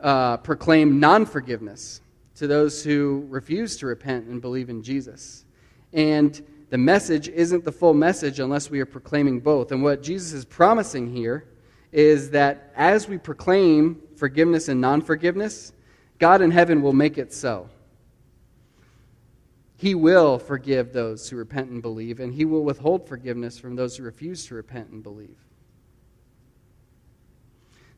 uh, 0.00 0.38
proclaim 0.38 1.00
non 1.00 1.26
forgiveness 1.26 2.00
to 2.37 2.47
those 2.47 2.85
who 2.85 3.26
refuse 3.29 3.76
to 3.79 3.87
repent 3.87 4.26
and 4.26 4.41
believe 4.41 4.69
in 4.69 4.83
Jesus. 4.83 5.45
And 5.93 6.41
the 6.69 6.79
message 6.79 7.29
isn't 7.29 7.65
the 7.65 7.73
full 7.73 7.95
message 7.95 8.41
unless 8.41 8.71
we 8.71 8.81
are 8.81 8.87
proclaiming 8.87 9.41
both. 9.41 9.73
And 9.73 9.83
what 9.83 10.03
Jesus 10.03 10.33
is 10.33 10.45
promising 10.45 11.11
here 11.11 11.47
is 11.93 12.31
that 12.31 12.73
as 12.76 13.09
we 13.09 13.17
proclaim 13.17 14.03
forgiveness 14.17 14.69
and 14.69 14.81
non 14.81 15.00
forgiveness, 15.00 15.73
God 16.19 16.43
in 16.43 16.50
heaven 16.50 16.83
will 16.83 16.93
make 16.93 17.19
it 17.19 17.33
so. 17.33 17.69
He 19.76 19.95
will 19.95 20.38
forgive 20.38 20.92
those 20.92 21.28
who 21.28 21.37
repent 21.37 21.71
and 21.71 21.83
believe, 21.83 22.21
and 22.21 22.33
He 22.33 22.45
will 22.45 22.64
withhold 22.64 23.06
forgiveness 23.06 23.59
from 23.59 23.76
those 23.76 23.97
who 23.97 24.04
refuse 24.04 24.47
to 24.47 24.54
repent 24.54 24.88
and 24.90 25.02
believe. 25.02 25.37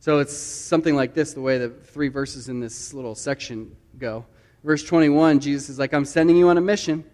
So 0.00 0.18
it's 0.18 0.37
something 0.37 0.94
like 0.94 1.14
this 1.14 1.35
the 1.35 1.40
way 1.40 1.58
the 1.58 1.70
three 1.70 2.08
verses 2.08 2.49
in 2.49 2.61
this 2.61 2.94
little 2.94 3.14
section 3.14 3.76
go. 3.99 4.25
Verse 4.64 4.82
21, 4.82 5.40
Jesus 5.40 5.68
is 5.68 5.78
like, 5.78 5.92
I'm 5.92 6.04
sending 6.04 6.37
you 6.37 6.49
on 6.49 6.58
a 6.58 6.61
mission. 6.61 7.04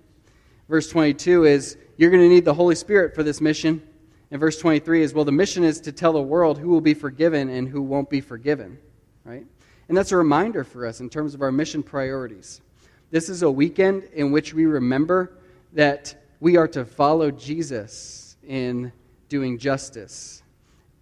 Verse 0.69 0.89
22 0.89 1.45
is, 1.45 1.77
You're 1.97 2.11
going 2.11 2.23
to 2.23 2.29
need 2.29 2.45
the 2.45 2.55
Holy 2.55 2.75
Spirit 2.75 3.15
for 3.15 3.23
this 3.23 3.41
mission. 3.41 3.83
And 4.31 4.41
verse 4.41 4.59
23 4.59 5.03
is, 5.03 5.15
Well, 5.15 5.25
the 5.25 5.33
mission 5.33 5.63
is 5.63 5.81
to 5.83 5.93
tell 5.93 6.15
the 6.15 6.23
world 6.23 6.59
who 6.59 6.69
will 6.69 6.81
be 6.81 6.95
forgiven 6.95 7.51
and 7.51 7.69
who 7.69 7.83
won't 7.83 8.09
be 8.09 8.21
forgiven. 8.21 8.79
Right? 9.25 9.47
And 9.89 9.97
that's 9.97 10.13
a 10.13 10.17
reminder 10.17 10.65
for 10.65 10.87
us 10.87 11.01
in 11.01 11.11
terms 11.11 11.35
of 11.35 11.43
our 11.43 11.53
mission 11.53 11.83
priorities. 11.83 12.61
This 13.15 13.29
is 13.29 13.43
a 13.43 13.51
weekend 13.51 14.09
in 14.13 14.33
which 14.33 14.55
we 14.55 14.67
remember 14.67 15.39
that 15.73 16.21
we 16.41 16.57
are 16.57 16.67
to 16.67 16.85
follow 16.85 17.31
Jesus 17.31 18.37
in 18.43 18.91
doing 19.29 19.57
justice 19.57 20.43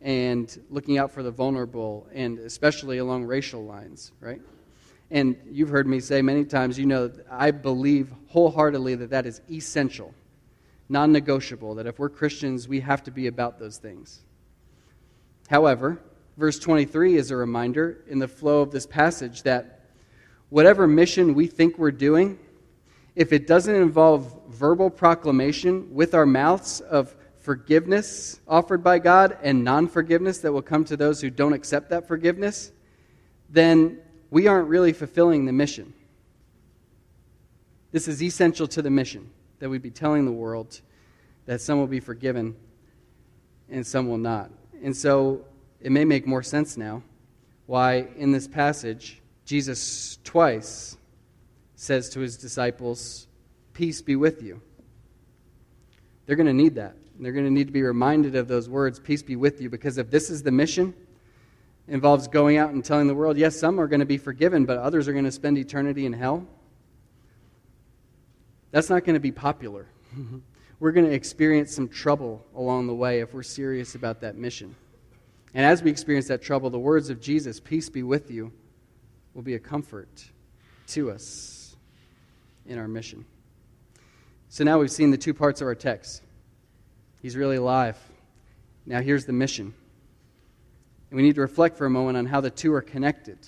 and 0.03 0.63
looking 0.69 0.99
out 0.99 1.11
for 1.11 1.23
the 1.23 1.31
vulnerable, 1.31 2.07
and 2.13 2.39
especially 2.41 2.99
along 2.99 3.25
racial 3.25 3.65
lines, 3.65 4.13
right? 4.21 4.43
And 5.11 5.39
you've 5.51 5.71
heard 5.71 5.87
me 5.87 6.01
say 6.01 6.21
many 6.21 6.45
times, 6.45 6.79
you 6.79 6.85
know, 6.85 7.11
I 7.31 7.51
believe 7.51 8.13
wholeheartedly 8.29 8.97
that 8.97 9.09
that 9.09 9.25
is 9.25 9.41
essential, 9.51 10.13
non 10.91 11.13
negotiable, 11.13 11.77
that 11.77 11.87
if 11.87 11.99
we're 11.99 12.11
Christians, 12.11 12.69
we 12.69 12.81
have 12.81 13.03
to 13.05 13.11
be 13.11 13.27
about 13.27 13.59
those 13.59 13.79
things. 13.79 14.21
However, 15.49 15.99
verse 16.37 16.59
23 16.59 17.17
is 17.17 17.31
a 17.31 17.37
reminder 17.37 18.05
in 18.07 18.19
the 18.19 18.29
flow 18.29 18.61
of 18.61 18.71
this 18.71 18.85
passage 18.85 19.45
that 19.45 19.79
whatever 20.53 20.87
mission 20.87 21.33
we 21.33 21.47
think 21.47 21.79
we're 21.79 21.91
doing, 21.91 22.39
if 23.17 23.33
it 23.33 23.47
doesn't 23.47 23.75
involve 23.75 24.39
verbal 24.51 24.91
proclamation 24.91 25.95
with 25.95 26.13
our 26.13 26.27
mouths 26.27 26.83
of 26.83 27.17
forgiveness 27.39 28.39
offered 28.47 28.85
by 28.85 28.99
God 28.99 29.39
and 29.43 29.65
non 29.65 29.89
forgiveness 29.89 30.41
that 30.41 30.53
will 30.53 30.61
come 30.61 30.85
to 30.85 30.97
those 30.97 31.23
who 31.23 31.31
don't 31.31 31.55
accept 31.55 31.89
that 31.89 32.07
forgiveness, 32.07 32.71
then 33.49 33.99
we 34.31 34.47
aren't 34.47 34.69
really 34.69 34.93
fulfilling 34.93 35.47
the 35.47 35.55
mission. 35.55 35.95
This 37.91 38.07
is 38.07 38.23
essential 38.23 38.69
to 38.69 38.83
the 38.83 38.91
mission 38.91 39.31
that 39.59 39.71
we'd 39.71 39.81
be 39.81 39.91
telling 39.91 40.27
the 40.27 40.33
world 40.33 40.83
that 41.47 41.63
some 41.63 41.79
will 41.79 41.87
be 41.87 42.01
forgiven 42.01 42.55
and 43.71 43.87
some 43.87 44.07
will 44.07 44.19
not. 44.19 44.51
And 44.85 44.95
so 44.95 45.47
it 45.81 45.93
may 45.93 46.05
make 46.05 46.27
more 46.27 46.43
sense 46.43 46.77
now 46.77 47.03
why, 47.65 48.09
in 48.19 48.33
this 48.33 48.47
passage, 48.47 49.22
Jesus 49.45 50.19
twice 50.25 50.97
says 51.75 52.11
to 52.11 52.21
his 52.21 52.37
disciples, 52.37 53.27
Peace 53.73 54.03
be 54.03 54.17
with 54.17 54.43
you. 54.43 54.61
They're 56.27 56.37
going 56.37 56.47
to 56.47 56.53
need 56.53 56.77
that. 56.77 56.95
They're 57.19 57.33
going 57.33 57.47
to 57.47 57.51
need 57.51 57.67
to 57.67 57.73
be 57.73 57.83
reminded 57.83 58.37
of 58.37 58.49
those 58.49 58.69
words, 58.69 59.01
Peace 59.01 59.23
be 59.23 59.37
with 59.37 59.61
you, 59.61 59.69
because 59.69 59.99
if 59.99 60.11
this 60.11 60.31
is 60.31 60.43
the 60.43 60.53
mission, 60.53 60.95
involves 61.89 62.29
going 62.29 62.57
out 62.57 62.71
and 62.71 62.85
telling 62.85 63.07
the 63.07 63.15
world, 63.15 63.37
yes, 63.37 63.59
some 63.59 63.81
are 63.81 63.87
going 63.87 64.01
to 64.01 64.07
be 64.07 64.19
forgiven, 64.19 64.65
but 64.65 64.79
others 64.79 65.09
are 65.09 65.13
going 65.13 65.25
to 65.25 65.33
spend 65.33 65.59
eternity 65.59 66.07
in 66.07 66.13
hell. 66.13 66.47
That's 68.71 68.89
not 68.89 69.05
going 69.05 69.15
to 69.15 69.21
be 69.21 69.33
popular. 69.33 69.87
we're 70.81 70.93
going 70.93 71.07
to 71.07 71.13
experience 71.13 71.75
some 71.75 71.89
trouble 71.89 72.45
along 72.57 72.87
the 72.87 72.95
way 72.95 73.21
if 73.21 73.35
we're 73.35 73.43
serious 73.43 73.95
about 73.95 74.21
that 74.21 74.37
mission. 74.37 74.75
And 75.55 75.67
as 75.67 75.83
we 75.83 75.91
experience 75.91 76.29
that 76.29 76.41
trouble, 76.41 76.71
the 76.71 76.79
words 76.79 77.11
of 77.11 77.21
Jesus, 77.21 77.61
peace 77.61 77.91
be 77.91 78.03
with 78.03 78.31
you, 78.31 78.53
will 79.35 79.43
be 79.43 79.55
a 79.55 79.59
comfort 79.59 80.25
to 80.89 81.11
us 81.11 81.77
in 82.67 82.79
our 82.79 82.89
mission. 82.89 83.25
So 84.49 84.65
now 84.65 84.79
we've 84.79 84.91
seen 84.91 85.11
the 85.11 85.19
two 85.19 85.35
parts 85.35 85.61
of 85.61 85.67
our 85.67 85.75
text. 85.75 86.23
He's 87.21 87.37
really 87.37 87.57
alive. 87.57 87.97
Now 88.85 89.01
here's 89.01 89.25
the 89.25 89.33
mission. 89.33 89.73
And 91.11 91.17
we 91.17 91.23
need 91.23 91.37
to 91.37 91.41
reflect 91.41 91.79
for 91.79 91.87
a 91.87 91.91
moment 91.91 92.19
on 92.19 92.27
how 92.27 92.41
the 92.41 92.51
two 92.51 92.73
are 92.75 92.83
connected. 92.83 93.39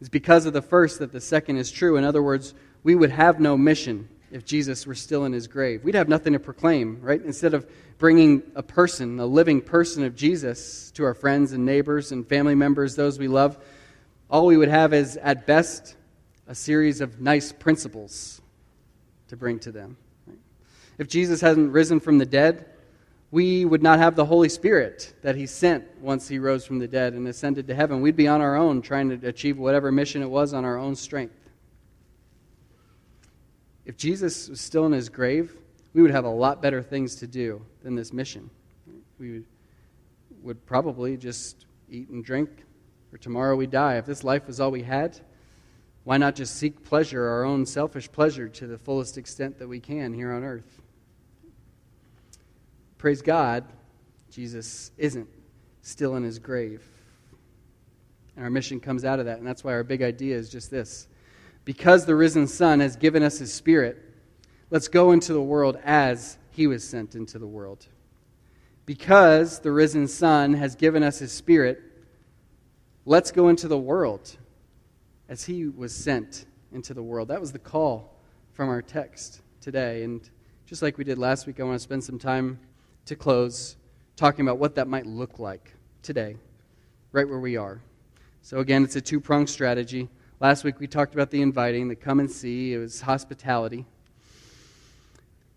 It's 0.00 0.08
because 0.08 0.44
of 0.44 0.52
the 0.52 0.62
first 0.62 0.98
that 0.98 1.12
the 1.12 1.20
second 1.20 1.56
is 1.56 1.70
true. 1.70 1.96
In 1.96 2.04
other 2.04 2.22
words, 2.22 2.52
we 2.82 2.94
would 2.94 3.10
have 3.10 3.40
no 3.40 3.56
mission 3.56 4.08
if 4.30 4.44
Jesus 4.44 4.86
were 4.86 4.94
still 4.94 5.24
in 5.24 5.32
his 5.32 5.46
grave. 5.46 5.84
We'd 5.84 5.94
have 5.94 6.08
nothing 6.08 6.32
to 6.32 6.38
proclaim, 6.38 7.00
right? 7.00 7.22
Instead 7.22 7.54
of 7.54 7.70
bringing 7.98 8.42
a 8.54 8.62
person, 8.62 9.18
a 9.20 9.26
living 9.26 9.60
person 9.60 10.02
of 10.04 10.16
Jesus 10.16 10.90
to 10.92 11.04
our 11.04 11.14
friends 11.14 11.52
and 11.52 11.64
neighbors 11.64 12.12
and 12.12 12.26
family 12.26 12.54
members, 12.54 12.96
those 12.96 13.18
we 13.18 13.28
love, 13.28 13.56
all 14.34 14.46
we 14.46 14.56
would 14.56 14.68
have 14.68 14.92
is, 14.92 15.16
at 15.18 15.46
best, 15.46 15.94
a 16.48 16.56
series 16.56 17.00
of 17.00 17.20
nice 17.20 17.52
principles 17.52 18.42
to 19.28 19.36
bring 19.36 19.60
to 19.60 19.70
them. 19.70 19.96
If 20.98 21.06
Jesus 21.06 21.40
hadn't 21.40 21.70
risen 21.70 22.00
from 22.00 22.18
the 22.18 22.26
dead, 22.26 22.66
we 23.30 23.64
would 23.64 23.80
not 23.80 24.00
have 24.00 24.16
the 24.16 24.24
Holy 24.24 24.48
Spirit 24.48 25.14
that 25.22 25.36
He 25.36 25.46
sent 25.46 25.84
once 26.00 26.26
He 26.26 26.40
rose 26.40 26.66
from 26.66 26.80
the 26.80 26.88
dead 26.88 27.12
and 27.12 27.28
ascended 27.28 27.68
to 27.68 27.76
heaven. 27.76 28.00
We'd 28.00 28.16
be 28.16 28.26
on 28.26 28.40
our 28.40 28.56
own 28.56 28.82
trying 28.82 29.08
to 29.16 29.28
achieve 29.28 29.56
whatever 29.56 29.92
mission 29.92 30.20
it 30.20 30.28
was 30.28 30.52
on 30.52 30.64
our 30.64 30.78
own 30.78 30.96
strength. 30.96 31.36
If 33.86 33.96
Jesus 33.96 34.48
was 34.48 34.60
still 34.60 34.86
in 34.86 34.90
His 34.90 35.08
grave, 35.08 35.56
we 35.92 36.02
would 36.02 36.10
have 36.10 36.24
a 36.24 36.28
lot 36.28 36.60
better 36.60 36.82
things 36.82 37.14
to 37.16 37.28
do 37.28 37.64
than 37.84 37.94
this 37.94 38.12
mission. 38.12 38.50
We 39.20 39.44
would 40.42 40.66
probably 40.66 41.16
just 41.16 41.66
eat 41.88 42.08
and 42.08 42.24
drink, 42.24 42.63
for 43.14 43.18
tomorrow 43.18 43.54
we 43.54 43.68
die. 43.68 43.96
If 43.98 44.06
this 44.06 44.24
life 44.24 44.48
was 44.48 44.58
all 44.58 44.72
we 44.72 44.82
had, 44.82 45.16
why 46.02 46.16
not 46.16 46.34
just 46.34 46.56
seek 46.56 46.82
pleasure, 46.82 47.24
our 47.28 47.44
own 47.44 47.64
selfish 47.64 48.10
pleasure, 48.10 48.48
to 48.48 48.66
the 48.66 48.76
fullest 48.76 49.16
extent 49.16 49.60
that 49.60 49.68
we 49.68 49.78
can 49.78 50.12
here 50.12 50.32
on 50.32 50.42
earth? 50.42 50.82
Praise 52.98 53.22
God, 53.22 53.66
Jesus 54.32 54.90
isn't 54.98 55.28
still 55.82 56.16
in 56.16 56.24
his 56.24 56.40
grave. 56.40 56.82
And 58.34 58.44
our 58.44 58.50
mission 58.50 58.80
comes 58.80 59.04
out 59.04 59.20
of 59.20 59.26
that, 59.26 59.38
and 59.38 59.46
that's 59.46 59.62
why 59.62 59.74
our 59.74 59.84
big 59.84 60.02
idea 60.02 60.36
is 60.36 60.50
just 60.50 60.72
this. 60.72 61.06
Because 61.64 62.06
the 62.06 62.16
risen 62.16 62.48
Son 62.48 62.80
has 62.80 62.96
given 62.96 63.22
us 63.22 63.38
his 63.38 63.54
Spirit, 63.54 63.96
let's 64.70 64.88
go 64.88 65.12
into 65.12 65.32
the 65.32 65.40
world 65.40 65.78
as 65.84 66.36
he 66.50 66.66
was 66.66 66.82
sent 66.82 67.14
into 67.14 67.38
the 67.38 67.46
world. 67.46 67.86
Because 68.86 69.60
the 69.60 69.70
risen 69.70 70.08
Son 70.08 70.54
has 70.54 70.74
given 70.74 71.04
us 71.04 71.20
his 71.20 71.30
Spirit, 71.30 71.80
let's 73.06 73.30
go 73.30 73.48
into 73.48 73.68
the 73.68 73.78
world 73.78 74.36
as 75.28 75.44
he 75.44 75.66
was 75.66 75.94
sent 75.94 76.46
into 76.72 76.94
the 76.94 77.02
world. 77.02 77.28
That 77.28 77.40
was 77.40 77.52
the 77.52 77.58
call 77.58 78.14
from 78.52 78.68
our 78.68 78.82
text 78.82 79.42
today. 79.60 80.04
And 80.04 80.28
just 80.66 80.82
like 80.82 80.96
we 80.96 81.04
did 81.04 81.18
last 81.18 81.46
week, 81.46 81.60
I 81.60 81.64
want 81.64 81.76
to 81.76 81.82
spend 81.82 82.02
some 82.02 82.18
time 82.18 82.58
to 83.06 83.16
close 83.16 83.76
talking 84.16 84.46
about 84.46 84.58
what 84.58 84.74
that 84.76 84.88
might 84.88 85.06
look 85.06 85.38
like 85.38 85.74
today, 86.02 86.36
right 87.12 87.28
where 87.28 87.40
we 87.40 87.56
are. 87.56 87.80
So, 88.42 88.58
again, 88.58 88.84
it's 88.84 88.96
a 88.96 89.00
two 89.00 89.20
pronged 89.20 89.50
strategy. 89.50 90.08
Last 90.40 90.64
week 90.64 90.80
we 90.80 90.86
talked 90.86 91.14
about 91.14 91.30
the 91.30 91.42
inviting, 91.42 91.88
the 91.88 91.96
come 91.96 92.20
and 92.20 92.30
see, 92.30 92.74
it 92.74 92.78
was 92.78 93.00
hospitality. 93.00 93.84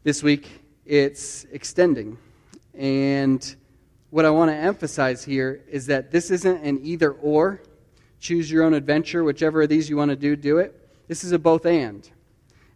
This 0.03 0.23
week 0.23 0.49
it's 0.85 1.45
extending. 1.51 2.17
And 2.73 3.55
what 4.09 4.25
I 4.25 4.29
want 4.29 4.51
to 4.51 4.55
emphasize 4.55 5.23
here 5.23 5.63
is 5.69 5.87
that 5.87 6.11
this 6.11 6.31
isn't 6.31 6.63
an 6.63 6.79
either 6.83 7.11
or. 7.11 7.61
Choose 8.19 8.49
your 8.49 8.63
own 8.63 8.73
adventure, 8.73 9.23
whichever 9.23 9.61
of 9.61 9.69
these 9.69 9.89
you 9.89 9.97
want 9.97 10.09
to 10.09 10.15
do, 10.15 10.35
do 10.35 10.57
it. 10.57 10.89
This 11.07 11.23
is 11.23 11.33
a 11.33 11.39
both 11.39 11.65
and. 11.65 12.09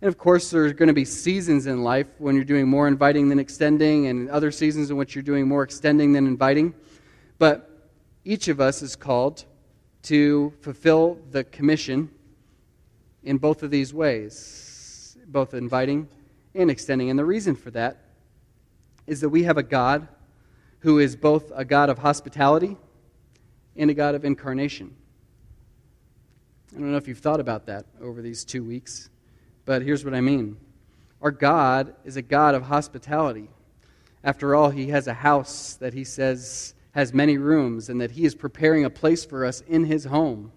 And 0.02 0.08
of 0.08 0.18
course, 0.18 0.50
there's 0.50 0.74
going 0.74 0.88
to 0.88 0.94
be 0.94 1.06
seasons 1.06 1.68
in 1.68 1.84
life 1.84 2.08
when 2.18 2.36
you're 2.36 2.44
doing 2.44 2.68
more 2.68 2.88
inviting 2.88 3.30
than 3.30 3.40
extending, 3.40 4.08
and 4.08 4.30
other 4.30 4.52
seasons 4.52 4.90
in 4.90 4.98
which 4.98 5.16
you're 5.16 5.24
doing 5.24 5.48
more 5.48 5.64
extending 5.64 6.14
than 6.14 6.28
inviting. 6.28 6.74
But 7.38 7.90
each 8.26 8.48
of 8.48 8.60
us 8.60 8.82
is 8.82 8.96
called 8.96 9.46
to 10.04 10.54
fulfill 10.62 11.20
the 11.32 11.44
commission 11.44 12.10
in 13.24 13.38
both 13.38 13.64
of 13.64 13.70
these 13.72 13.94
ways, 13.94 15.18
both 15.28 15.54
inviting 15.54 16.08
and 16.56 16.72
extending. 16.72 17.10
And 17.10 17.18
the 17.18 17.26
reason 17.26 17.56
for 17.56 17.72
that 17.72 17.98
is 19.08 19.22
that 19.22 19.30
we 19.30 19.44
have 19.44 19.58
a 19.58 19.64
God 19.64 20.08
who 20.82 21.00
is 21.00 21.16
both 21.16 21.52
a 21.56 21.66
God 21.66 21.90
of 21.90 22.00
hospitality 22.00 22.78
and 23.76 23.90
a 23.90 23.94
God 23.94 24.16
of 24.16 24.26
incarnation. 24.26 24.96
I 26.76 26.80
don't 26.80 26.92
know 26.92 26.98
if 26.98 27.08
you've 27.08 27.20
thought 27.20 27.40
about 27.40 27.66
that 27.66 27.86
over 28.02 28.22
these 28.22 28.44
two 28.46 28.64
weeks. 28.64 29.10
But 29.66 29.82
here's 29.82 30.04
what 30.04 30.14
I 30.14 30.22
mean 30.22 30.58
our 31.22 31.32
God 31.32 31.96
is 32.04 32.18
a 32.18 32.22
God 32.22 32.56
of 32.56 32.64
hospitality. 32.64 33.50
After 34.24 34.56
all, 34.56 34.70
He 34.70 34.88
has 34.88 35.08
a 35.08 35.14
house 35.14 35.76
that 35.76 35.94
He 35.94 36.04
says 36.04 36.74
has 36.92 37.14
many 37.14 37.38
rooms 37.38 37.90
and 37.90 38.02
that 38.02 38.12
He 38.12 38.26
is 38.26 38.36
preparing 38.36 38.86
a 38.86 38.90
place 38.90 39.24
for 39.24 39.46
us 39.46 39.62
in 39.62 39.86
His 39.86 40.06
home. 40.06 40.52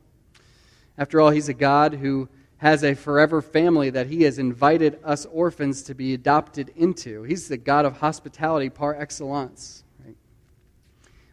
After 0.97 1.21
all, 1.21 1.31
He's 1.31 1.49
a 1.49 1.55
God 1.55 1.95
who 1.95 2.29
has 2.59 2.83
a 2.83 2.95
forever 2.95 3.43
family 3.43 3.91
that 3.91 4.07
He 4.07 4.23
has 4.23 4.39
invited 4.39 4.99
us 5.05 5.27
orphans 5.27 5.83
to 5.85 5.95
be 5.95 6.15
adopted 6.15 6.71
into. 6.77 7.23
He's 7.25 7.49
the 7.49 7.57
God 7.57 7.85
of 7.85 7.99
hospitality 7.99 8.71
par 8.71 8.95
excellence. 8.99 9.84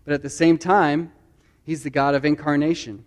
But 0.05 0.13
at 0.13 0.21
the 0.21 0.29
same 0.29 0.57
time, 0.57 1.11
He's 1.63 1.83
the 1.83 1.89
God 1.89 2.15
of 2.15 2.25
incarnation. 2.25 3.05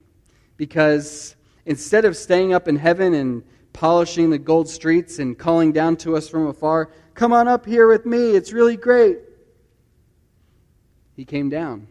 Because 0.56 1.34
instead 1.66 2.04
of 2.04 2.16
staying 2.16 2.52
up 2.52 2.68
in 2.68 2.76
heaven 2.76 3.14
and 3.14 3.42
polishing 3.72 4.30
the 4.30 4.38
gold 4.38 4.68
streets 4.68 5.18
and 5.18 5.36
calling 5.36 5.72
down 5.72 5.96
to 5.98 6.16
us 6.16 6.28
from 6.28 6.46
afar, 6.46 6.90
Come 7.14 7.32
on 7.32 7.46
up 7.46 7.64
here 7.64 7.86
with 7.86 8.06
me, 8.06 8.30
it's 8.30 8.52
really 8.52 8.76
great. 8.76 9.18
He 11.14 11.24
came 11.24 11.48
down 11.48 11.86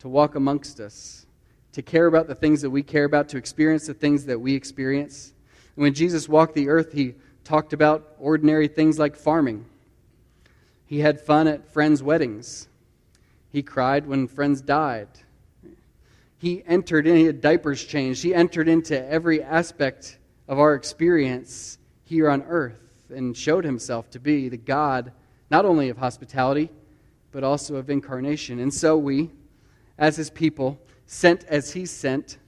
to 0.00 0.08
walk 0.08 0.34
amongst 0.34 0.80
us, 0.80 1.26
to 1.72 1.82
care 1.82 2.06
about 2.06 2.26
the 2.26 2.34
things 2.34 2.60
that 2.62 2.70
we 2.70 2.82
care 2.82 3.04
about, 3.04 3.28
to 3.28 3.36
experience 3.36 3.86
the 3.86 3.94
things 3.94 4.26
that 4.26 4.40
we 4.40 4.54
experience. 4.54 5.32
And 5.76 5.82
when 5.82 5.94
Jesus 5.94 6.28
walked 6.28 6.54
the 6.54 6.68
earth, 6.68 6.92
he 6.92 7.14
talked 7.44 7.72
about 7.72 8.16
ordinary 8.18 8.66
things 8.66 8.98
like 8.98 9.14
farming. 9.14 9.64
He 10.86 10.98
had 10.98 11.20
fun 11.20 11.46
at 11.46 11.72
friends' 11.72 12.02
weddings. 12.02 12.66
He 13.52 13.62
cried 13.62 14.06
when 14.06 14.28
friends 14.28 14.60
died. 14.60 15.08
He 16.38 16.62
entered 16.66 17.06
in, 17.06 17.16
he 17.16 17.24
had 17.24 17.40
diapers 17.40 17.84
changed. 17.84 18.22
He 18.22 18.34
entered 18.34 18.68
into 18.68 18.98
every 19.08 19.42
aspect 19.42 20.18
of 20.48 20.58
our 20.58 20.74
experience 20.74 21.78
here 22.04 22.30
on 22.30 22.42
earth 22.42 23.10
and 23.10 23.36
showed 23.36 23.64
himself 23.64 24.08
to 24.10 24.20
be 24.20 24.48
the 24.48 24.56
God 24.56 25.12
not 25.50 25.64
only 25.64 25.88
of 25.88 25.98
hospitality, 25.98 26.70
but 27.32 27.44
also 27.44 27.76
of 27.76 27.90
incarnation. 27.90 28.60
And 28.60 28.72
so 28.72 28.96
we, 28.96 29.30
as 29.98 30.16
his 30.16 30.30
people, 30.30 30.78
sent 31.06 31.44
as 31.44 31.72
he 31.72 31.86
sent, 31.86 32.38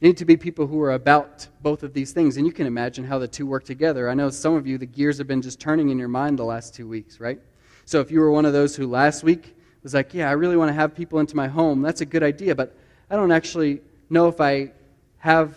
need 0.00 0.16
to 0.18 0.24
be 0.24 0.36
people 0.36 0.66
who 0.66 0.80
are 0.80 0.92
about 0.92 1.48
both 1.62 1.82
of 1.82 1.92
these 1.92 2.12
things. 2.12 2.36
And 2.36 2.46
you 2.46 2.52
can 2.52 2.66
imagine 2.66 3.04
how 3.04 3.18
the 3.18 3.26
two 3.26 3.46
work 3.46 3.64
together. 3.64 4.08
I 4.08 4.14
know 4.14 4.30
some 4.30 4.54
of 4.54 4.66
you, 4.66 4.78
the 4.78 4.86
gears 4.86 5.18
have 5.18 5.26
been 5.26 5.42
just 5.42 5.58
turning 5.58 5.88
in 5.88 5.98
your 5.98 6.08
mind 6.08 6.38
the 6.38 6.44
last 6.44 6.74
two 6.74 6.86
weeks, 6.86 7.18
right? 7.18 7.40
So 7.84 8.00
if 8.00 8.10
you 8.10 8.20
were 8.20 8.30
one 8.30 8.44
of 8.44 8.52
those 8.52 8.76
who 8.76 8.86
last 8.86 9.24
week 9.24 9.56
was 9.88 9.94
like, 9.94 10.12
yeah, 10.12 10.28
I 10.28 10.32
really 10.32 10.58
want 10.58 10.68
to 10.68 10.74
have 10.74 10.94
people 10.94 11.18
into 11.18 11.34
my 11.34 11.48
home, 11.48 11.80
that's 11.80 12.02
a 12.02 12.04
good 12.04 12.22
idea, 12.22 12.54
but 12.54 12.76
I 13.08 13.16
don't 13.16 13.32
actually 13.32 13.80
know 14.10 14.28
if 14.28 14.38
I 14.38 14.72
have 15.16 15.56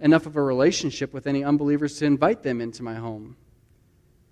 enough 0.00 0.26
of 0.26 0.34
a 0.34 0.42
relationship 0.42 1.14
with 1.14 1.28
any 1.28 1.44
unbelievers 1.44 1.96
to 1.98 2.04
invite 2.04 2.42
them 2.42 2.60
into 2.60 2.82
my 2.82 2.96
home. 2.96 3.36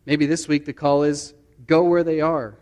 Maybe 0.05 0.27
this 0.27 0.49
week 0.49 0.65
the 0.65 0.73
call 0.73 1.05
is 1.05 1.33
go 1.65 1.85
where 1.85 2.03
they 2.03 2.21
are. 2.21 2.57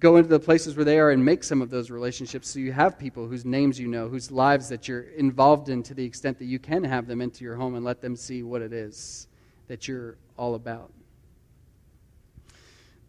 Go 0.00 0.16
into 0.16 0.30
the 0.30 0.40
places 0.40 0.76
where 0.76 0.84
they 0.86 0.98
are 0.98 1.10
and 1.10 1.22
make 1.22 1.44
some 1.44 1.60
of 1.60 1.68
those 1.68 1.90
relationships 1.90 2.48
so 2.48 2.58
you 2.58 2.72
have 2.72 2.98
people 2.98 3.26
whose 3.26 3.44
names 3.44 3.78
you 3.78 3.86
know, 3.86 4.08
whose 4.08 4.30
lives 4.30 4.70
that 4.70 4.88
you're 4.88 5.02
involved 5.18 5.68
in 5.68 5.82
to 5.82 5.92
the 5.92 6.06
extent 6.06 6.38
that 6.38 6.46
you 6.46 6.58
can 6.58 6.84
have 6.84 7.06
them 7.06 7.20
into 7.20 7.44
your 7.44 7.56
home 7.56 7.74
and 7.74 7.84
let 7.84 8.00
them 8.00 8.16
see 8.16 8.42
what 8.42 8.62
it 8.62 8.72
is 8.72 9.28
that 9.68 9.86
you're 9.86 10.16
all 10.38 10.54
about. 10.54 10.90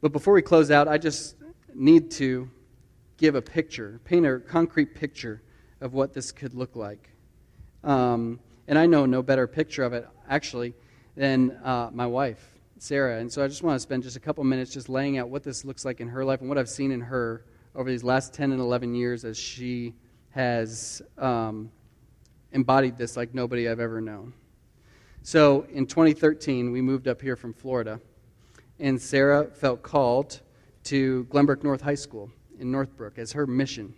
But 0.01 0.12
before 0.12 0.34
we 0.34 0.41
close 0.41 0.69
out, 0.69 0.89
I 0.89 0.98
just 0.98 1.38
need 1.74 2.12
to 2.12 2.50
give 3.17 3.36
a 3.36 3.41
picture, 3.41 4.00
paint 4.03 4.25
a 4.25 4.39
concrete 4.39 4.95
picture 4.95 5.41
of 5.81 5.93
what 5.93 6.13
this 6.13 6.31
could 6.31 6.53
look 6.53 6.75
like. 6.75 7.10
Um, 7.84 8.39
and 8.67 8.77
I 8.77 8.86
know 8.86 9.05
no 9.05 9.22
better 9.22 9.48
picture 9.48 9.84
of 9.84 9.93
it, 9.93 10.07
actually, 10.29 10.74
than 11.15 11.51
uh, 11.63 11.89
my 11.93 12.07
wife, 12.07 12.60
Sarah. 12.79 13.19
And 13.19 13.31
so 13.31 13.43
I 13.43 13.48
just 13.48 13.63
want 13.63 13.75
to 13.75 13.79
spend 13.79 14.03
just 14.03 14.17
a 14.17 14.19
couple 14.19 14.43
minutes 14.43 14.74
just 14.74 14.89
laying 14.89 15.17
out 15.17 15.29
what 15.29 15.43
this 15.43 15.63
looks 15.63 15.86
like 15.86 16.01
in 16.01 16.07
her 16.10 16.25
life 16.25 16.41
and 16.41 16.50
what 16.50 16.57
I've 16.57 16.69
seen 16.69 16.91
in 16.91 17.01
her 17.01 17.45
over 17.75 17.89
these 17.89 18.03
last 18.03 18.34
10 18.34 18.51
and 18.51 18.60
11 18.60 18.95
years 18.95 19.24
as 19.24 19.38
she 19.38 19.93
has 20.31 21.01
um, 21.17 21.72
embodied 22.51 22.98
this 22.98 23.15
like 23.15 23.34
nobody 23.34 23.69
I've 23.69 23.79
ever 23.79 24.01
known. 24.01 24.34
So 25.22 25.65
in 25.72 25.86
2013, 25.86 26.72
we 26.72 26.81
moved 26.81 27.07
up 27.07 27.22
here 27.22 27.36
from 27.36 27.53
Florida, 27.53 28.00
and 28.79 29.01
Sarah 29.01 29.45
felt 29.45 29.81
called 29.81 30.41
to 30.86 31.25
Glenbrook 31.31 31.63
North 31.63 31.81
High 31.81 31.95
School 31.95 32.29
in 32.59 32.71
Northbrook 32.71 33.17
as 33.17 33.33
her 33.33 33.45
mission. 33.47 33.93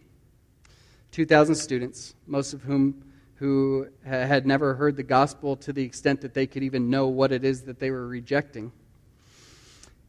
2,000 1.11 1.55
students, 1.55 2.15
most 2.25 2.53
of 2.53 2.61
whom 2.63 3.03
who 3.35 3.87
had 4.03 4.47
never 4.47 4.73
heard 4.73 4.95
the 4.95 5.03
gospel 5.03 5.55
to 5.55 5.71
the 5.71 5.83
extent 5.83 6.21
that 6.21 6.33
they 6.33 6.47
could 6.47 6.63
even 6.63 6.89
know 6.89 7.07
what 7.07 7.31
it 7.31 7.43
is 7.43 7.61
that 7.63 7.79
they 7.79 7.91
were 7.91 8.07
rejecting. 8.07 8.71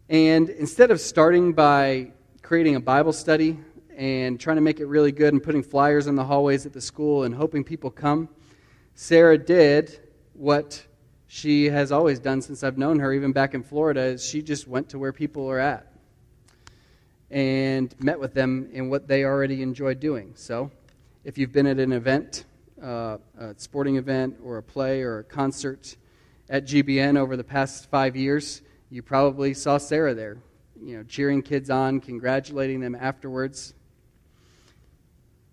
And 0.08 0.48
instead 0.48 0.90
of 0.90 0.98
starting 0.98 1.52
by 1.52 2.12
creating 2.40 2.76
a 2.76 2.80
Bible 2.80 3.12
study 3.12 3.58
and 3.94 4.40
trying 4.40 4.56
to 4.56 4.62
make 4.62 4.80
it 4.80 4.86
really 4.86 5.12
good 5.12 5.34
and 5.34 5.42
putting 5.42 5.62
flyers 5.62 6.06
in 6.06 6.14
the 6.14 6.24
hallways 6.24 6.64
at 6.64 6.72
the 6.72 6.80
school 6.80 7.24
and 7.24 7.34
hoping 7.34 7.64
people 7.64 7.90
come, 7.90 8.30
Sarah 8.94 9.36
did 9.36 10.00
what 10.32 10.82
she 11.26 11.66
has 11.66 11.92
always 11.92 12.18
done 12.18 12.40
since 12.40 12.64
I've 12.64 12.78
known 12.78 12.98
her, 13.00 13.12
even 13.12 13.32
back 13.32 13.52
in 13.52 13.62
Florida, 13.62 14.00
is 14.00 14.26
she 14.26 14.40
just 14.40 14.66
went 14.66 14.88
to 14.90 14.98
where 14.98 15.12
people 15.12 15.50
are 15.50 15.58
at 15.58 15.97
and 17.30 17.94
met 18.00 18.18
with 18.18 18.34
them 18.34 18.68
in 18.72 18.88
what 18.88 19.08
they 19.08 19.24
already 19.24 19.62
enjoy 19.62 19.94
doing. 19.94 20.32
So, 20.34 20.70
if 21.24 21.36
you've 21.36 21.52
been 21.52 21.66
at 21.66 21.78
an 21.78 21.92
event 21.92 22.44
uh, 22.82 23.18
a 23.38 23.54
sporting 23.56 23.96
event 23.96 24.36
or 24.42 24.58
a 24.58 24.62
play 24.62 25.02
or 25.02 25.20
a 25.20 25.24
concert 25.24 25.96
at 26.48 26.64
GBN 26.64 27.18
over 27.18 27.36
the 27.36 27.44
past 27.44 27.90
five 27.90 28.16
years, 28.16 28.62
you 28.90 29.02
probably 29.02 29.52
saw 29.54 29.78
Sarah 29.78 30.14
there, 30.14 30.38
you 30.80 30.96
know, 30.96 31.02
cheering 31.04 31.42
kids 31.42 31.70
on, 31.70 32.00
congratulating 32.00 32.80
them 32.80 32.94
afterwards. 32.94 33.74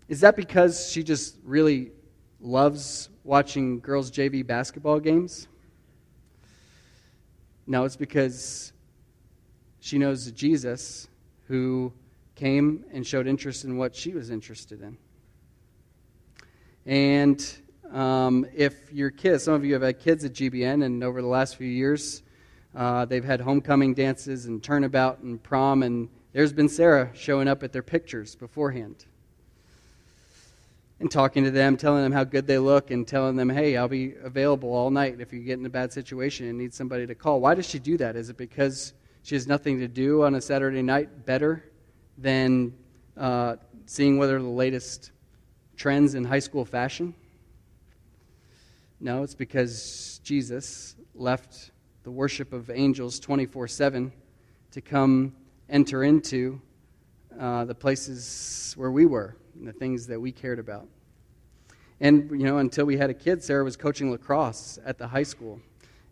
Is 0.07 0.21
that 0.21 0.35
because 0.35 0.89
she 0.91 1.03
just 1.03 1.37
really 1.43 1.91
loves 2.39 3.09
watching 3.23 3.79
girls' 3.79 4.11
JV 4.11 4.45
basketball 4.45 4.99
games? 4.99 5.47
No, 7.67 7.83
it's 7.83 7.95
because 7.95 8.71
she 9.79 9.97
knows 9.97 10.31
Jesus 10.31 11.07
who 11.47 11.93
came 12.35 12.83
and 12.91 13.05
showed 13.05 13.27
interest 13.27 13.63
in 13.63 13.77
what 13.77 13.95
she 13.95 14.13
was 14.13 14.29
interested 14.29 14.81
in. 14.81 14.97
And 16.85 17.57
um, 17.91 18.45
if 18.53 18.91
your 18.91 19.09
kids, 19.09 19.43
some 19.43 19.53
of 19.53 19.65
you 19.65 19.73
have 19.73 19.81
had 19.81 19.99
kids 19.99 20.25
at 20.25 20.33
GBN, 20.33 20.83
and 20.83 21.03
over 21.03 21.21
the 21.21 21.27
last 21.27 21.55
few 21.55 21.67
years, 21.67 22.23
uh, 22.75 23.05
they've 23.05 23.23
had 23.23 23.39
homecoming 23.41 23.93
dances 23.93 24.45
and 24.45 24.61
turnabout 24.61 25.19
and 25.19 25.41
prom, 25.41 25.83
and 25.83 26.09
there's 26.33 26.51
been 26.53 26.69
Sarah 26.69 27.09
showing 27.13 27.47
up 27.47 27.63
at 27.63 27.71
their 27.71 27.83
pictures 27.83 28.35
beforehand 28.35 29.05
and 30.99 31.09
talking 31.09 31.43
to 31.43 31.51
them, 31.51 31.77
telling 31.77 32.03
them 32.03 32.11
how 32.11 32.23
good 32.23 32.47
they 32.47 32.57
look, 32.57 32.91
and 32.91 33.07
telling 33.07 33.35
them, 33.35 33.49
hey, 33.49 33.77
I'll 33.77 33.87
be 33.87 34.15
available 34.23 34.73
all 34.73 34.89
night 34.89 35.19
if 35.19 35.33
you 35.33 35.39
get 35.39 35.59
in 35.59 35.65
a 35.65 35.69
bad 35.69 35.91
situation 35.91 36.47
and 36.47 36.57
need 36.57 36.73
somebody 36.73 37.05
to 37.07 37.15
call. 37.15 37.41
Why 37.41 37.55
does 37.55 37.67
she 37.67 37.79
do 37.79 37.97
that? 37.97 38.15
Is 38.15 38.29
it 38.29 38.37
because 38.37 38.93
she 39.25 39.33
has 39.33 39.47
nothing 39.47 39.79
to 39.79 39.87
do 39.87 40.21
on 40.21 40.35
a 40.35 40.41
Saturday 40.41 40.83
night 40.83 41.25
better 41.25 41.65
than 42.15 42.71
uh, 43.17 43.55
seeing 43.87 44.19
whether 44.19 44.39
the 44.39 44.47
latest 44.47 45.09
trends 45.75 46.13
in 46.13 46.23
high 46.23 46.37
school 46.37 46.63
fashion? 46.63 47.15
No, 48.99 49.23
it's 49.23 49.33
because 49.33 50.21
Jesus 50.23 50.95
left 51.15 51.71
the 52.03 52.11
worship 52.11 52.53
of 52.53 52.69
angels 52.69 53.19
24 53.19 53.67
7 53.67 54.11
to 54.69 54.81
come 54.81 55.35
enter 55.69 56.03
into 56.03 56.61
uh, 57.39 57.65
the 57.65 57.73
places 57.73 58.75
where 58.77 58.91
we 58.91 59.07
were 59.07 59.35
and 59.55 59.67
the 59.67 59.73
things 59.73 60.05
that 60.05 60.21
we 60.21 60.31
cared 60.31 60.59
about. 60.59 60.87
And, 61.99 62.29
you 62.29 62.45
know, 62.45 62.59
until 62.59 62.85
we 62.85 62.95
had 62.95 63.09
a 63.09 63.15
kid, 63.15 63.43
Sarah 63.43 63.63
was 63.63 63.75
coaching 63.75 64.11
lacrosse 64.11 64.77
at 64.85 64.99
the 64.99 65.07
high 65.07 65.23
school. 65.23 65.59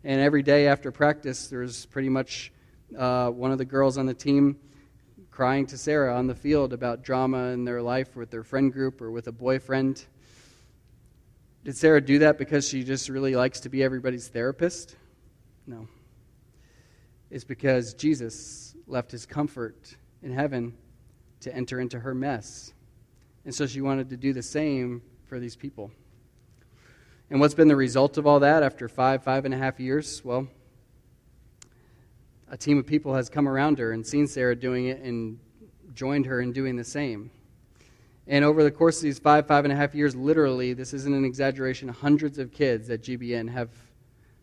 And 0.02 0.20
every 0.20 0.42
day 0.42 0.66
after 0.66 0.90
practice, 0.90 1.46
there 1.46 1.60
was 1.60 1.86
pretty 1.86 2.08
much 2.08 2.50
uh, 2.96 3.30
one 3.30 3.52
of 3.52 3.58
the 3.58 3.64
girls 3.64 3.98
on 3.98 4.06
the 4.06 4.14
team 4.14 4.56
crying 5.30 5.66
to 5.66 5.76
Sarah 5.76 6.16
on 6.16 6.28
the 6.28 6.34
field 6.34 6.72
about 6.72 7.02
drama 7.02 7.48
in 7.48 7.64
their 7.64 7.82
life 7.82 8.14
with 8.14 8.30
their 8.30 8.44
friend 8.44 8.72
group 8.72 9.00
or 9.00 9.10
with 9.10 9.26
a 9.26 9.32
boyfriend. 9.32 10.04
Did 11.64 11.76
Sarah 11.76 12.00
do 12.00 12.20
that 12.20 12.38
because 12.38 12.68
she 12.68 12.84
just 12.84 13.08
really 13.08 13.34
likes 13.34 13.58
to 13.60 13.68
be 13.68 13.82
everybody's 13.82 14.28
therapist? 14.28 14.96
No. 15.66 15.88
It's 17.30 17.42
because 17.42 17.94
Jesus 17.94 18.76
left 18.86 19.10
his 19.10 19.26
comfort 19.26 19.96
in 20.22 20.32
heaven 20.32 20.72
to 21.40 21.52
enter 21.52 21.80
into 21.80 21.98
her 21.98 22.14
mess. 22.14 22.72
And 23.44 23.54
so 23.54 23.66
she 23.66 23.80
wanted 23.80 24.10
to 24.10 24.16
do 24.16 24.32
the 24.32 24.42
same 24.42 25.02
for 25.26 25.40
these 25.40 25.56
people. 25.56 25.90
And 27.30 27.40
what's 27.40 27.54
been 27.54 27.68
the 27.68 27.74
result 27.74 28.18
of 28.18 28.26
all 28.26 28.40
that 28.40 28.62
after 28.62 28.88
five, 28.88 29.24
five 29.24 29.44
and 29.44 29.52
a 29.52 29.58
half 29.58 29.80
years? 29.80 30.24
Well, 30.24 30.46
a 32.54 32.56
team 32.56 32.78
of 32.78 32.86
people 32.86 33.12
has 33.12 33.28
come 33.28 33.48
around 33.48 33.80
her 33.80 33.90
and 33.90 34.06
seen 34.06 34.28
Sarah 34.28 34.54
doing 34.54 34.86
it 34.86 35.00
and 35.00 35.40
joined 35.92 36.24
her 36.26 36.40
in 36.40 36.52
doing 36.52 36.76
the 36.76 36.84
same. 36.84 37.28
And 38.28 38.44
over 38.44 38.62
the 38.62 38.70
course 38.70 38.98
of 38.98 39.02
these 39.02 39.18
five, 39.18 39.48
five 39.48 39.64
and 39.64 39.72
a 39.72 39.76
half 39.76 39.92
years, 39.92 40.14
literally, 40.14 40.72
this 40.72 40.94
isn't 40.94 41.12
an 41.12 41.24
exaggeration, 41.24 41.88
hundreds 41.88 42.38
of 42.38 42.52
kids 42.52 42.88
at 42.90 43.02
GBN 43.02 43.50
have 43.50 43.70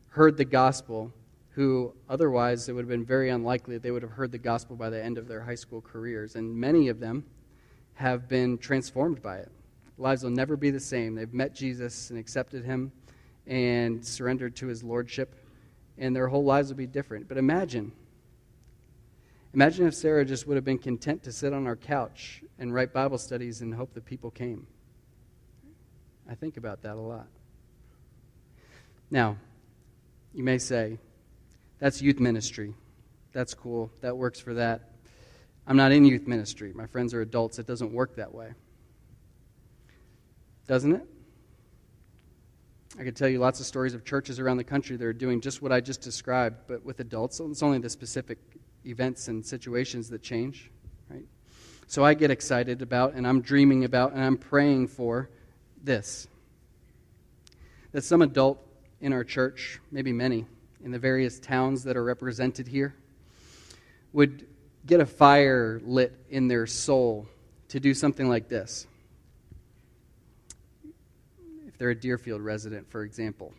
heard 0.09 0.35
the 0.35 0.43
gospel 0.43 1.13
who 1.51 1.93
otherwise 2.09 2.67
it 2.67 2.73
would 2.73 2.81
have 2.81 2.89
been 2.89 3.05
very 3.05 3.29
unlikely 3.29 3.75
that 3.75 3.81
they 3.81 3.91
would 3.91 4.01
have 4.01 4.11
heard 4.11 4.33
the 4.33 4.37
gospel 4.37 4.75
by 4.75 4.89
the 4.89 5.01
end 5.01 5.17
of 5.17 5.29
their 5.29 5.41
high 5.41 5.55
school 5.55 5.79
careers. 5.79 6.35
And 6.35 6.53
many 6.53 6.89
of 6.89 6.99
them 6.99 7.23
have 7.93 8.27
been 8.27 8.57
transformed 8.57 9.21
by 9.21 9.37
it. 9.37 9.49
Lives 9.97 10.21
will 10.21 10.31
never 10.31 10.57
be 10.57 10.69
the 10.69 10.81
same. 10.81 11.15
They've 11.15 11.33
met 11.33 11.55
Jesus 11.55 12.09
and 12.09 12.19
accepted 12.19 12.65
him 12.65 12.91
and 13.47 14.05
surrendered 14.05 14.53
to 14.57 14.67
his 14.67 14.83
lordship, 14.83 15.33
and 15.97 16.13
their 16.13 16.27
whole 16.27 16.43
lives 16.43 16.67
will 16.67 16.77
be 16.77 16.87
different. 16.87 17.29
But 17.29 17.37
imagine 17.37 17.93
Imagine 19.53 19.85
if 19.87 19.93
Sarah 19.93 20.23
just 20.23 20.47
would 20.47 20.55
have 20.55 20.63
been 20.63 20.77
content 20.77 21.23
to 21.23 21.31
sit 21.31 21.51
on 21.51 21.67
our 21.67 21.75
couch 21.75 22.41
and 22.57 22.73
write 22.73 22.93
Bible 22.93 23.17
studies 23.17 23.61
and 23.61 23.73
hope 23.73 23.93
that 23.93 24.05
people 24.05 24.31
came. 24.31 24.65
I 26.29 26.35
think 26.35 26.55
about 26.55 26.83
that 26.83 26.95
a 26.95 27.01
lot. 27.01 27.27
Now, 29.09 29.37
You 30.33 30.43
may 30.43 30.57
say, 30.57 30.97
that's 31.79 32.01
youth 32.01 32.19
ministry. 32.19 32.73
That's 33.33 33.53
cool. 33.53 33.91
That 34.01 34.15
works 34.15 34.39
for 34.39 34.53
that. 34.53 34.91
I'm 35.67 35.77
not 35.77 35.91
in 35.91 36.05
youth 36.05 36.27
ministry. 36.27 36.71
My 36.73 36.87
friends 36.87 37.13
are 37.13 37.21
adults. 37.21 37.59
It 37.59 37.67
doesn't 37.67 37.91
work 37.91 38.15
that 38.15 38.33
way. 38.33 38.53
Doesn't 40.67 40.93
it? 40.93 41.05
I 42.99 43.03
could 43.03 43.15
tell 43.15 43.27
you 43.27 43.39
lots 43.39 43.59
of 43.59 43.65
stories 43.65 43.93
of 43.93 44.03
churches 44.03 44.39
around 44.39 44.57
the 44.57 44.63
country 44.63 44.95
that 44.97 45.05
are 45.05 45.13
doing 45.13 45.41
just 45.41 45.61
what 45.61 45.71
I 45.71 45.81
just 45.81 46.01
described, 46.01 46.57
but 46.67 46.83
with 46.83 46.99
adults. 46.99 47.39
It's 47.39 47.63
only 47.63 47.79
the 47.79 47.89
specific 47.89 48.37
events 48.85 49.27
and 49.27 49.45
situations 49.45 50.09
that 50.09 50.21
change, 50.21 50.69
right? 51.09 51.25
So 51.87 52.03
I 52.03 52.13
get 52.13 52.31
excited 52.31 52.81
about, 52.81 53.13
and 53.13 53.27
I'm 53.27 53.41
dreaming 53.41 53.83
about, 53.83 54.13
and 54.13 54.23
I'm 54.23 54.37
praying 54.37 54.87
for 54.87 55.29
this 55.83 56.27
that 57.91 58.03
some 58.03 58.21
adult 58.21 58.65
in 59.01 59.13
our 59.13 59.23
church, 59.23 59.79
maybe 59.91 60.13
many, 60.13 60.45
in 60.83 60.91
the 60.91 60.99
various 60.99 61.39
towns 61.39 61.83
that 61.83 61.97
are 61.97 62.03
represented 62.03 62.67
here, 62.67 62.95
would 64.13 64.47
get 64.85 64.99
a 64.99 65.05
fire 65.05 65.81
lit 65.83 66.13
in 66.29 66.47
their 66.47 66.65
soul 66.65 67.27
to 67.67 67.79
do 67.79 67.93
something 67.93 68.27
like 68.27 68.47
this. 68.47 68.87
If 71.67 71.77
they're 71.77 71.89
a 71.89 71.95
Deerfield 71.95 72.41
resident, 72.41 72.89
for 72.89 73.03
example, 73.03 73.53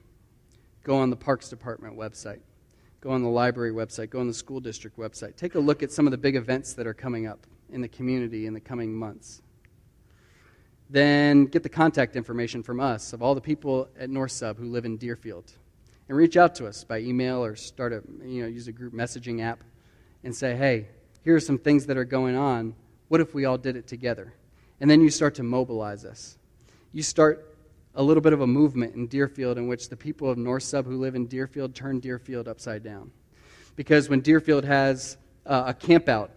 go 0.82 0.96
on 0.96 1.10
the 1.10 1.16
Parks 1.16 1.48
Department 1.48 1.96
website, 1.96 2.40
go 3.02 3.10
on 3.10 3.22
the 3.22 3.28
library 3.28 3.72
website, 3.72 4.10
go 4.10 4.20
on 4.20 4.28
the 4.28 4.34
school 4.34 4.60
district 4.60 4.96
website. 4.96 5.36
Take 5.36 5.56
a 5.56 5.58
look 5.58 5.82
at 5.82 5.90
some 5.90 6.06
of 6.06 6.12
the 6.12 6.16
big 6.16 6.36
events 6.36 6.72
that 6.74 6.86
are 6.86 6.94
coming 6.94 7.26
up 7.26 7.46
in 7.68 7.80
the 7.80 7.88
community 7.88 8.46
in 8.46 8.54
the 8.54 8.60
coming 8.60 8.94
months. 8.94 9.42
Then 10.88 11.46
get 11.46 11.64
the 11.64 11.68
contact 11.68 12.14
information 12.16 12.62
from 12.62 12.78
us 12.78 13.12
of 13.12 13.20
all 13.20 13.34
the 13.34 13.40
people 13.40 13.88
at 13.98 14.08
North 14.08 14.30
Sub 14.30 14.56
who 14.56 14.66
live 14.66 14.84
in 14.84 14.96
Deerfield. 14.98 15.52
And 16.08 16.16
reach 16.16 16.36
out 16.36 16.54
to 16.56 16.66
us 16.66 16.84
by 16.84 16.98
email 16.98 17.44
or 17.44 17.56
start 17.56 17.92
a, 17.92 18.02
you 18.24 18.42
know, 18.42 18.48
use 18.48 18.68
a 18.68 18.72
group 18.72 18.92
messaging 18.92 19.42
app 19.42 19.64
and 20.22 20.34
say, 20.34 20.54
hey, 20.54 20.86
here 21.24 21.34
are 21.34 21.40
some 21.40 21.58
things 21.58 21.86
that 21.86 21.96
are 21.96 22.04
going 22.04 22.36
on. 22.36 22.74
What 23.08 23.20
if 23.20 23.34
we 23.34 23.46
all 23.46 23.58
did 23.58 23.76
it 23.76 23.88
together? 23.88 24.32
And 24.80 24.88
then 24.88 25.00
you 25.00 25.10
start 25.10 25.34
to 25.36 25.42
mobilize 25.42 26.04
us. 26.04 26.36
You 26.92 27.02
start 27.02 27.51
a 27.94 28.02
little 28.02 28.22
bit 28.22 28.32
of 28.32 28.40
a 28.40 28.46
movement 28.46 28.94
in 28.94 29.06
Deerfield 29.06 29.58
in 29.58 29.66
which 29.66 29.88
the 29.88 29.96
people 29.96 30.30
of 30.30 30.38
North 30.38 30.62
Sub 30.62 30.86
who 30.86 30.98
live 30.98 31.14
in 31.14 31.26
Deerfield 31.26 31.74
turn 31.74 32.00
Deerfield 32.00 32.48
upside 32.48 32.82
down. 32.82 33.10
Because 33.76 34.08
when 34.08 34.20
Deerfield 34.20 34.64
has 34.64 35.16
uh, 35.44 35.64
a 35.68 35.74
campout, 35.74 36.30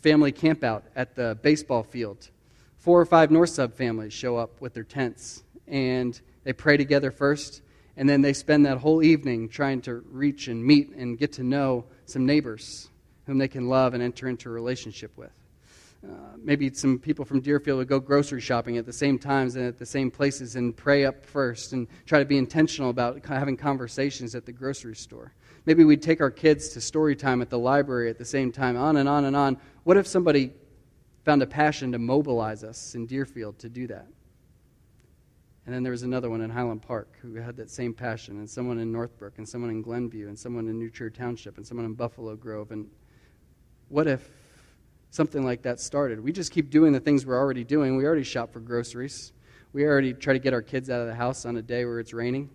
family 0.00 0.32
campout 0.32 0.82
at 0.94 1.14
the 1.14 1.38
baseball 1.42 1.82
field, 1.82 2.30
four 2.78 3.00
or 3.00 3.06
five 3.06 3.30
North 3.30 3.50
Sub 3.50 3.74
families 3.74 4.12
show 4.12 4.36
up 4.36 4.60
with 4.60 4.74
their 4.74 4.84
tents 4.84 5.42
and 5.66 6.20
they 6.44 6.52
pray 6.52 6.76
together 6.76 7.10
first, 7.10 7.62
and 7.96 8.08
then 8.08 8.20
they 8.20 8.32
spend 8.32 8.66
that 8.66 8.78
whole 8.78 9.02
evening 9.02 9.48
trying 9.48 9.80
to 9.82 10.02
reach 10.10 10.48
and 10.48 10.64
meet 10.64 10.90
and 10.90 11.18
get 11.18 11.32
to 11.34 11.42
know 11.42 11.84
some 12.04 12.26
neighbors 12.26 12.88
whom 13.26 13.38
they 13.38 13.48
can 13.48 13.68
love 13.68 13.94
and 13.94 14.02
enter 14.02 14.28
into 14.28 14.48
a 14.48 14.52
relationship 14.52 15.16
with. 15.16 15.30
Uh, 16.04 16.36
maybe 16.42 16.72
some 16.72 16.98
people 16.98 17.24
from 17.24 17.40
Deerfield 17.40 17.78
would 17.78 17.86
go 17.86 18.00
grocery 18.00 18.40
shopping 18.40 18.76
at 18.76 18.84
the 18.84 18.92
same 18.92 19.18
times 19.18 19.54
and 19.54 19.64
at 19.64 19.78
the 19.78 19.86
same 19.86 20.10
places 20.10 20.56
and 20.56 20.76
pray 20.76 21.04
up 21.04 21.24
first 21.24 21.72
and 21.72 21.86
try 22.06 22.18
to 22.18 22.24
be 22.24 22.38
intentional 22.38 22.90
about 22.90 23.24
having 23.24 23.56
conversations 23.56 24.34
at 24.34 24.44
the 24.44 24.52
grocery 24.52 24.96
store. 24.96 25.32
Maybe 25.64 25.84
we'd 25.84 26.02
take 26.02 26.20
our 26.20 26.30
kids 26.30 26.70
to 26.70 26.80
story 26.80 27.14
time 27.14 27.40
at 27.40 27.50
the 27.50 27.58
library 27.58 28.10
at 28.10 28.18
the 28.18 28.24
same 28.24 28.50
time, 28.50 28.76
on 28.76 28.96
and 28.96 29.08
on 29.08 29.26
and 29.26 29.36
on. 29.36 29.58
What 29.84 29.96
if 29.96 30.08
somebody 30.08 30.52
found 31.24 31.40
a 31.40 31.46
passion 31.46 31.92
to 31.92 32.00
mobilize 32.00 32.64
us 32.64 32.96
in 32.96 33.06
Deerfield 33.06 33.60
to 33.60 33.68
do 33.68 33.86
that? 33.86 34.08
And 35.64 35.72
then 35.72 35.84
there 35.84 35.92
was 35.92 36.02
another 36.02 36.28
one 36.28 36.40
in 36.40 36.50
Highland 36.50 36.82
Park 36.82 37.16
who 37.22 37.36
had 37.36 37.56
that 37.58 37.70
same 37.70 37.94
passion, 37.94 38.38
and 38.38 38.50
someone 38.50 38.80
in 38.80 38.90
Northbrook, 38.90 39.38
and 39.38 39.48
someone 39.48 39.70
in 39.70 39.82
Glenview, 39.82 40.26
and 40.26 40.36
someone 40.36 40.66
in 40.66 40.76
New 40.80 40.90
Trier 40.90 41.10
Township, 41.10 41.58
and 41.58 41.64
someone 41.64 41.86
in 41.86 41.94
Buffalo 41.94 42.34
Grove, 42.34 42.72
and 42.72 42.90
what 43.88 44.08
if 44.08 44.28
something 45.12 45.44
like 45.44 45.62
that 45.62 45.78
started? 45.78 46.18
We 46.18 46.32
just 46.32 46.50
keep 46.50 46.70
doing 46.70 46.92
the 46.92 46.98
things 46.98 47.24
we're 47.24 47.38
already 47.38 47.64
doing. 47.64 47.96
We 47.96 48.06
already 48.06 48.24
shop 48.24 48.50
for 48.50 48.60
groceries. 48.60 49.32
We 49.74 49.84
already 49.84 50.14
try 50.14 50.32
to 50.32 50.38
get 50.38 50.54
our 50.54 50.62
kids 50.62 50.88
out 50.90 51.02
of 51.02 51.06
the 51.06 51.14
house 51.14 51.44
on 51.44 51.58
a 51.58 51.62
day 51.62 51.84
where 51.84 52.00
it's 52.00 52.14
raining. 52.14 52.50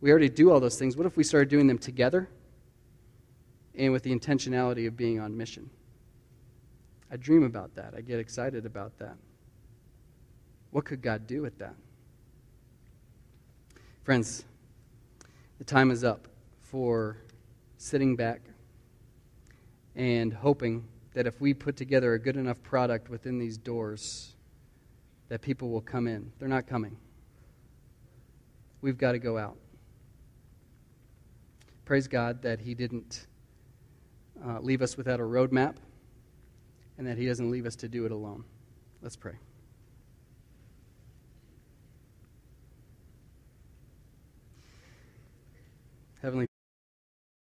We 0.00 0.10
already 0.10 0.28
do 0.28 0.52
all 0.52 0.60
those 0.60 0.78
things. 0.78 0.96
What 0.96 1.04
if 1.04 1.16
we 1.16 1.24
started 1.24 1.48
doing 1.48 1.66
them 1.66 1.78
together 1.78 2.28
and 3.74 3.92
with 3.92 4.04
the 4.04 4.14
intentionality 4.14 4.86
of 4.86 4.96
being 4.96 5.18
on 5.18 5.36
mission? 5.36 5.68
I 7.10 7.16
dream 7.16 7.42
about 7.42 7.74
that. 7.74 7.92
I 7.96 8.02
get 8.02 8.20
excited 8.20 8.66
about 8.66 8.96
that. 8.98 9.16
What 10.70 10.84
could 10.84 11.02
God 11.02 11.26
do 11.26 11.42
with 11.42 11.58
that? 11.58 11.74
Friends, 14.04 14.44
the 15.58 15.64
time 15.64 15.90
is 15.90 16.04
up 16.04 16.28
for 16.60 17.16
sitting 17.78 18.14
back 18.14 18.42
and 19.96 20.32
hoping 20.32 20.84
that 21.16 21.26
if 21.26 21.40
we 21.40 21.54
put 21.54 21.78
together 21.78 22.12
a 22.12 22.18
good 22.18 22.36
enough 22.36 22.62
product 22.62 23.08
within 23.08 23.38
these 23.38 23.56
doors, 23.56 24.34
that 25.30 25.40
people 25.40 25.70
will 25.70 25.80
come 25.80 26.06
in. 26.06 26.30
They're 26.38 26.46
not 26.46 26.66
coming. 26.66 26.98
We've 28.82 28.98
got 28.98 29.12
to 29.12 29.18
go 29.18 29.38
out. 29.38 29.56
Praise 31.86 32.06
God 32.06 32.42
that 32.42 32.60
He 32.60 32.74
didn't 32.74 33.28
uh, 34.46 34.60
leave 34.60 34.82
us 34.82 34.98
without 34.98 35.18
a 35.18 35.22
roadmap 35.22 35.76
and 36.98 37.06
that 37.06 37.16
He 37.16 37.24
doesn't 37.24 37.50
leave 37.50 37.64
us 37.64 37.76
to 37.76 37.88
do 37.88 38.04
it 38.04 38.12
alone. 38.12 38.44
Let's 39.00 39.16
pray. 39.16 39.36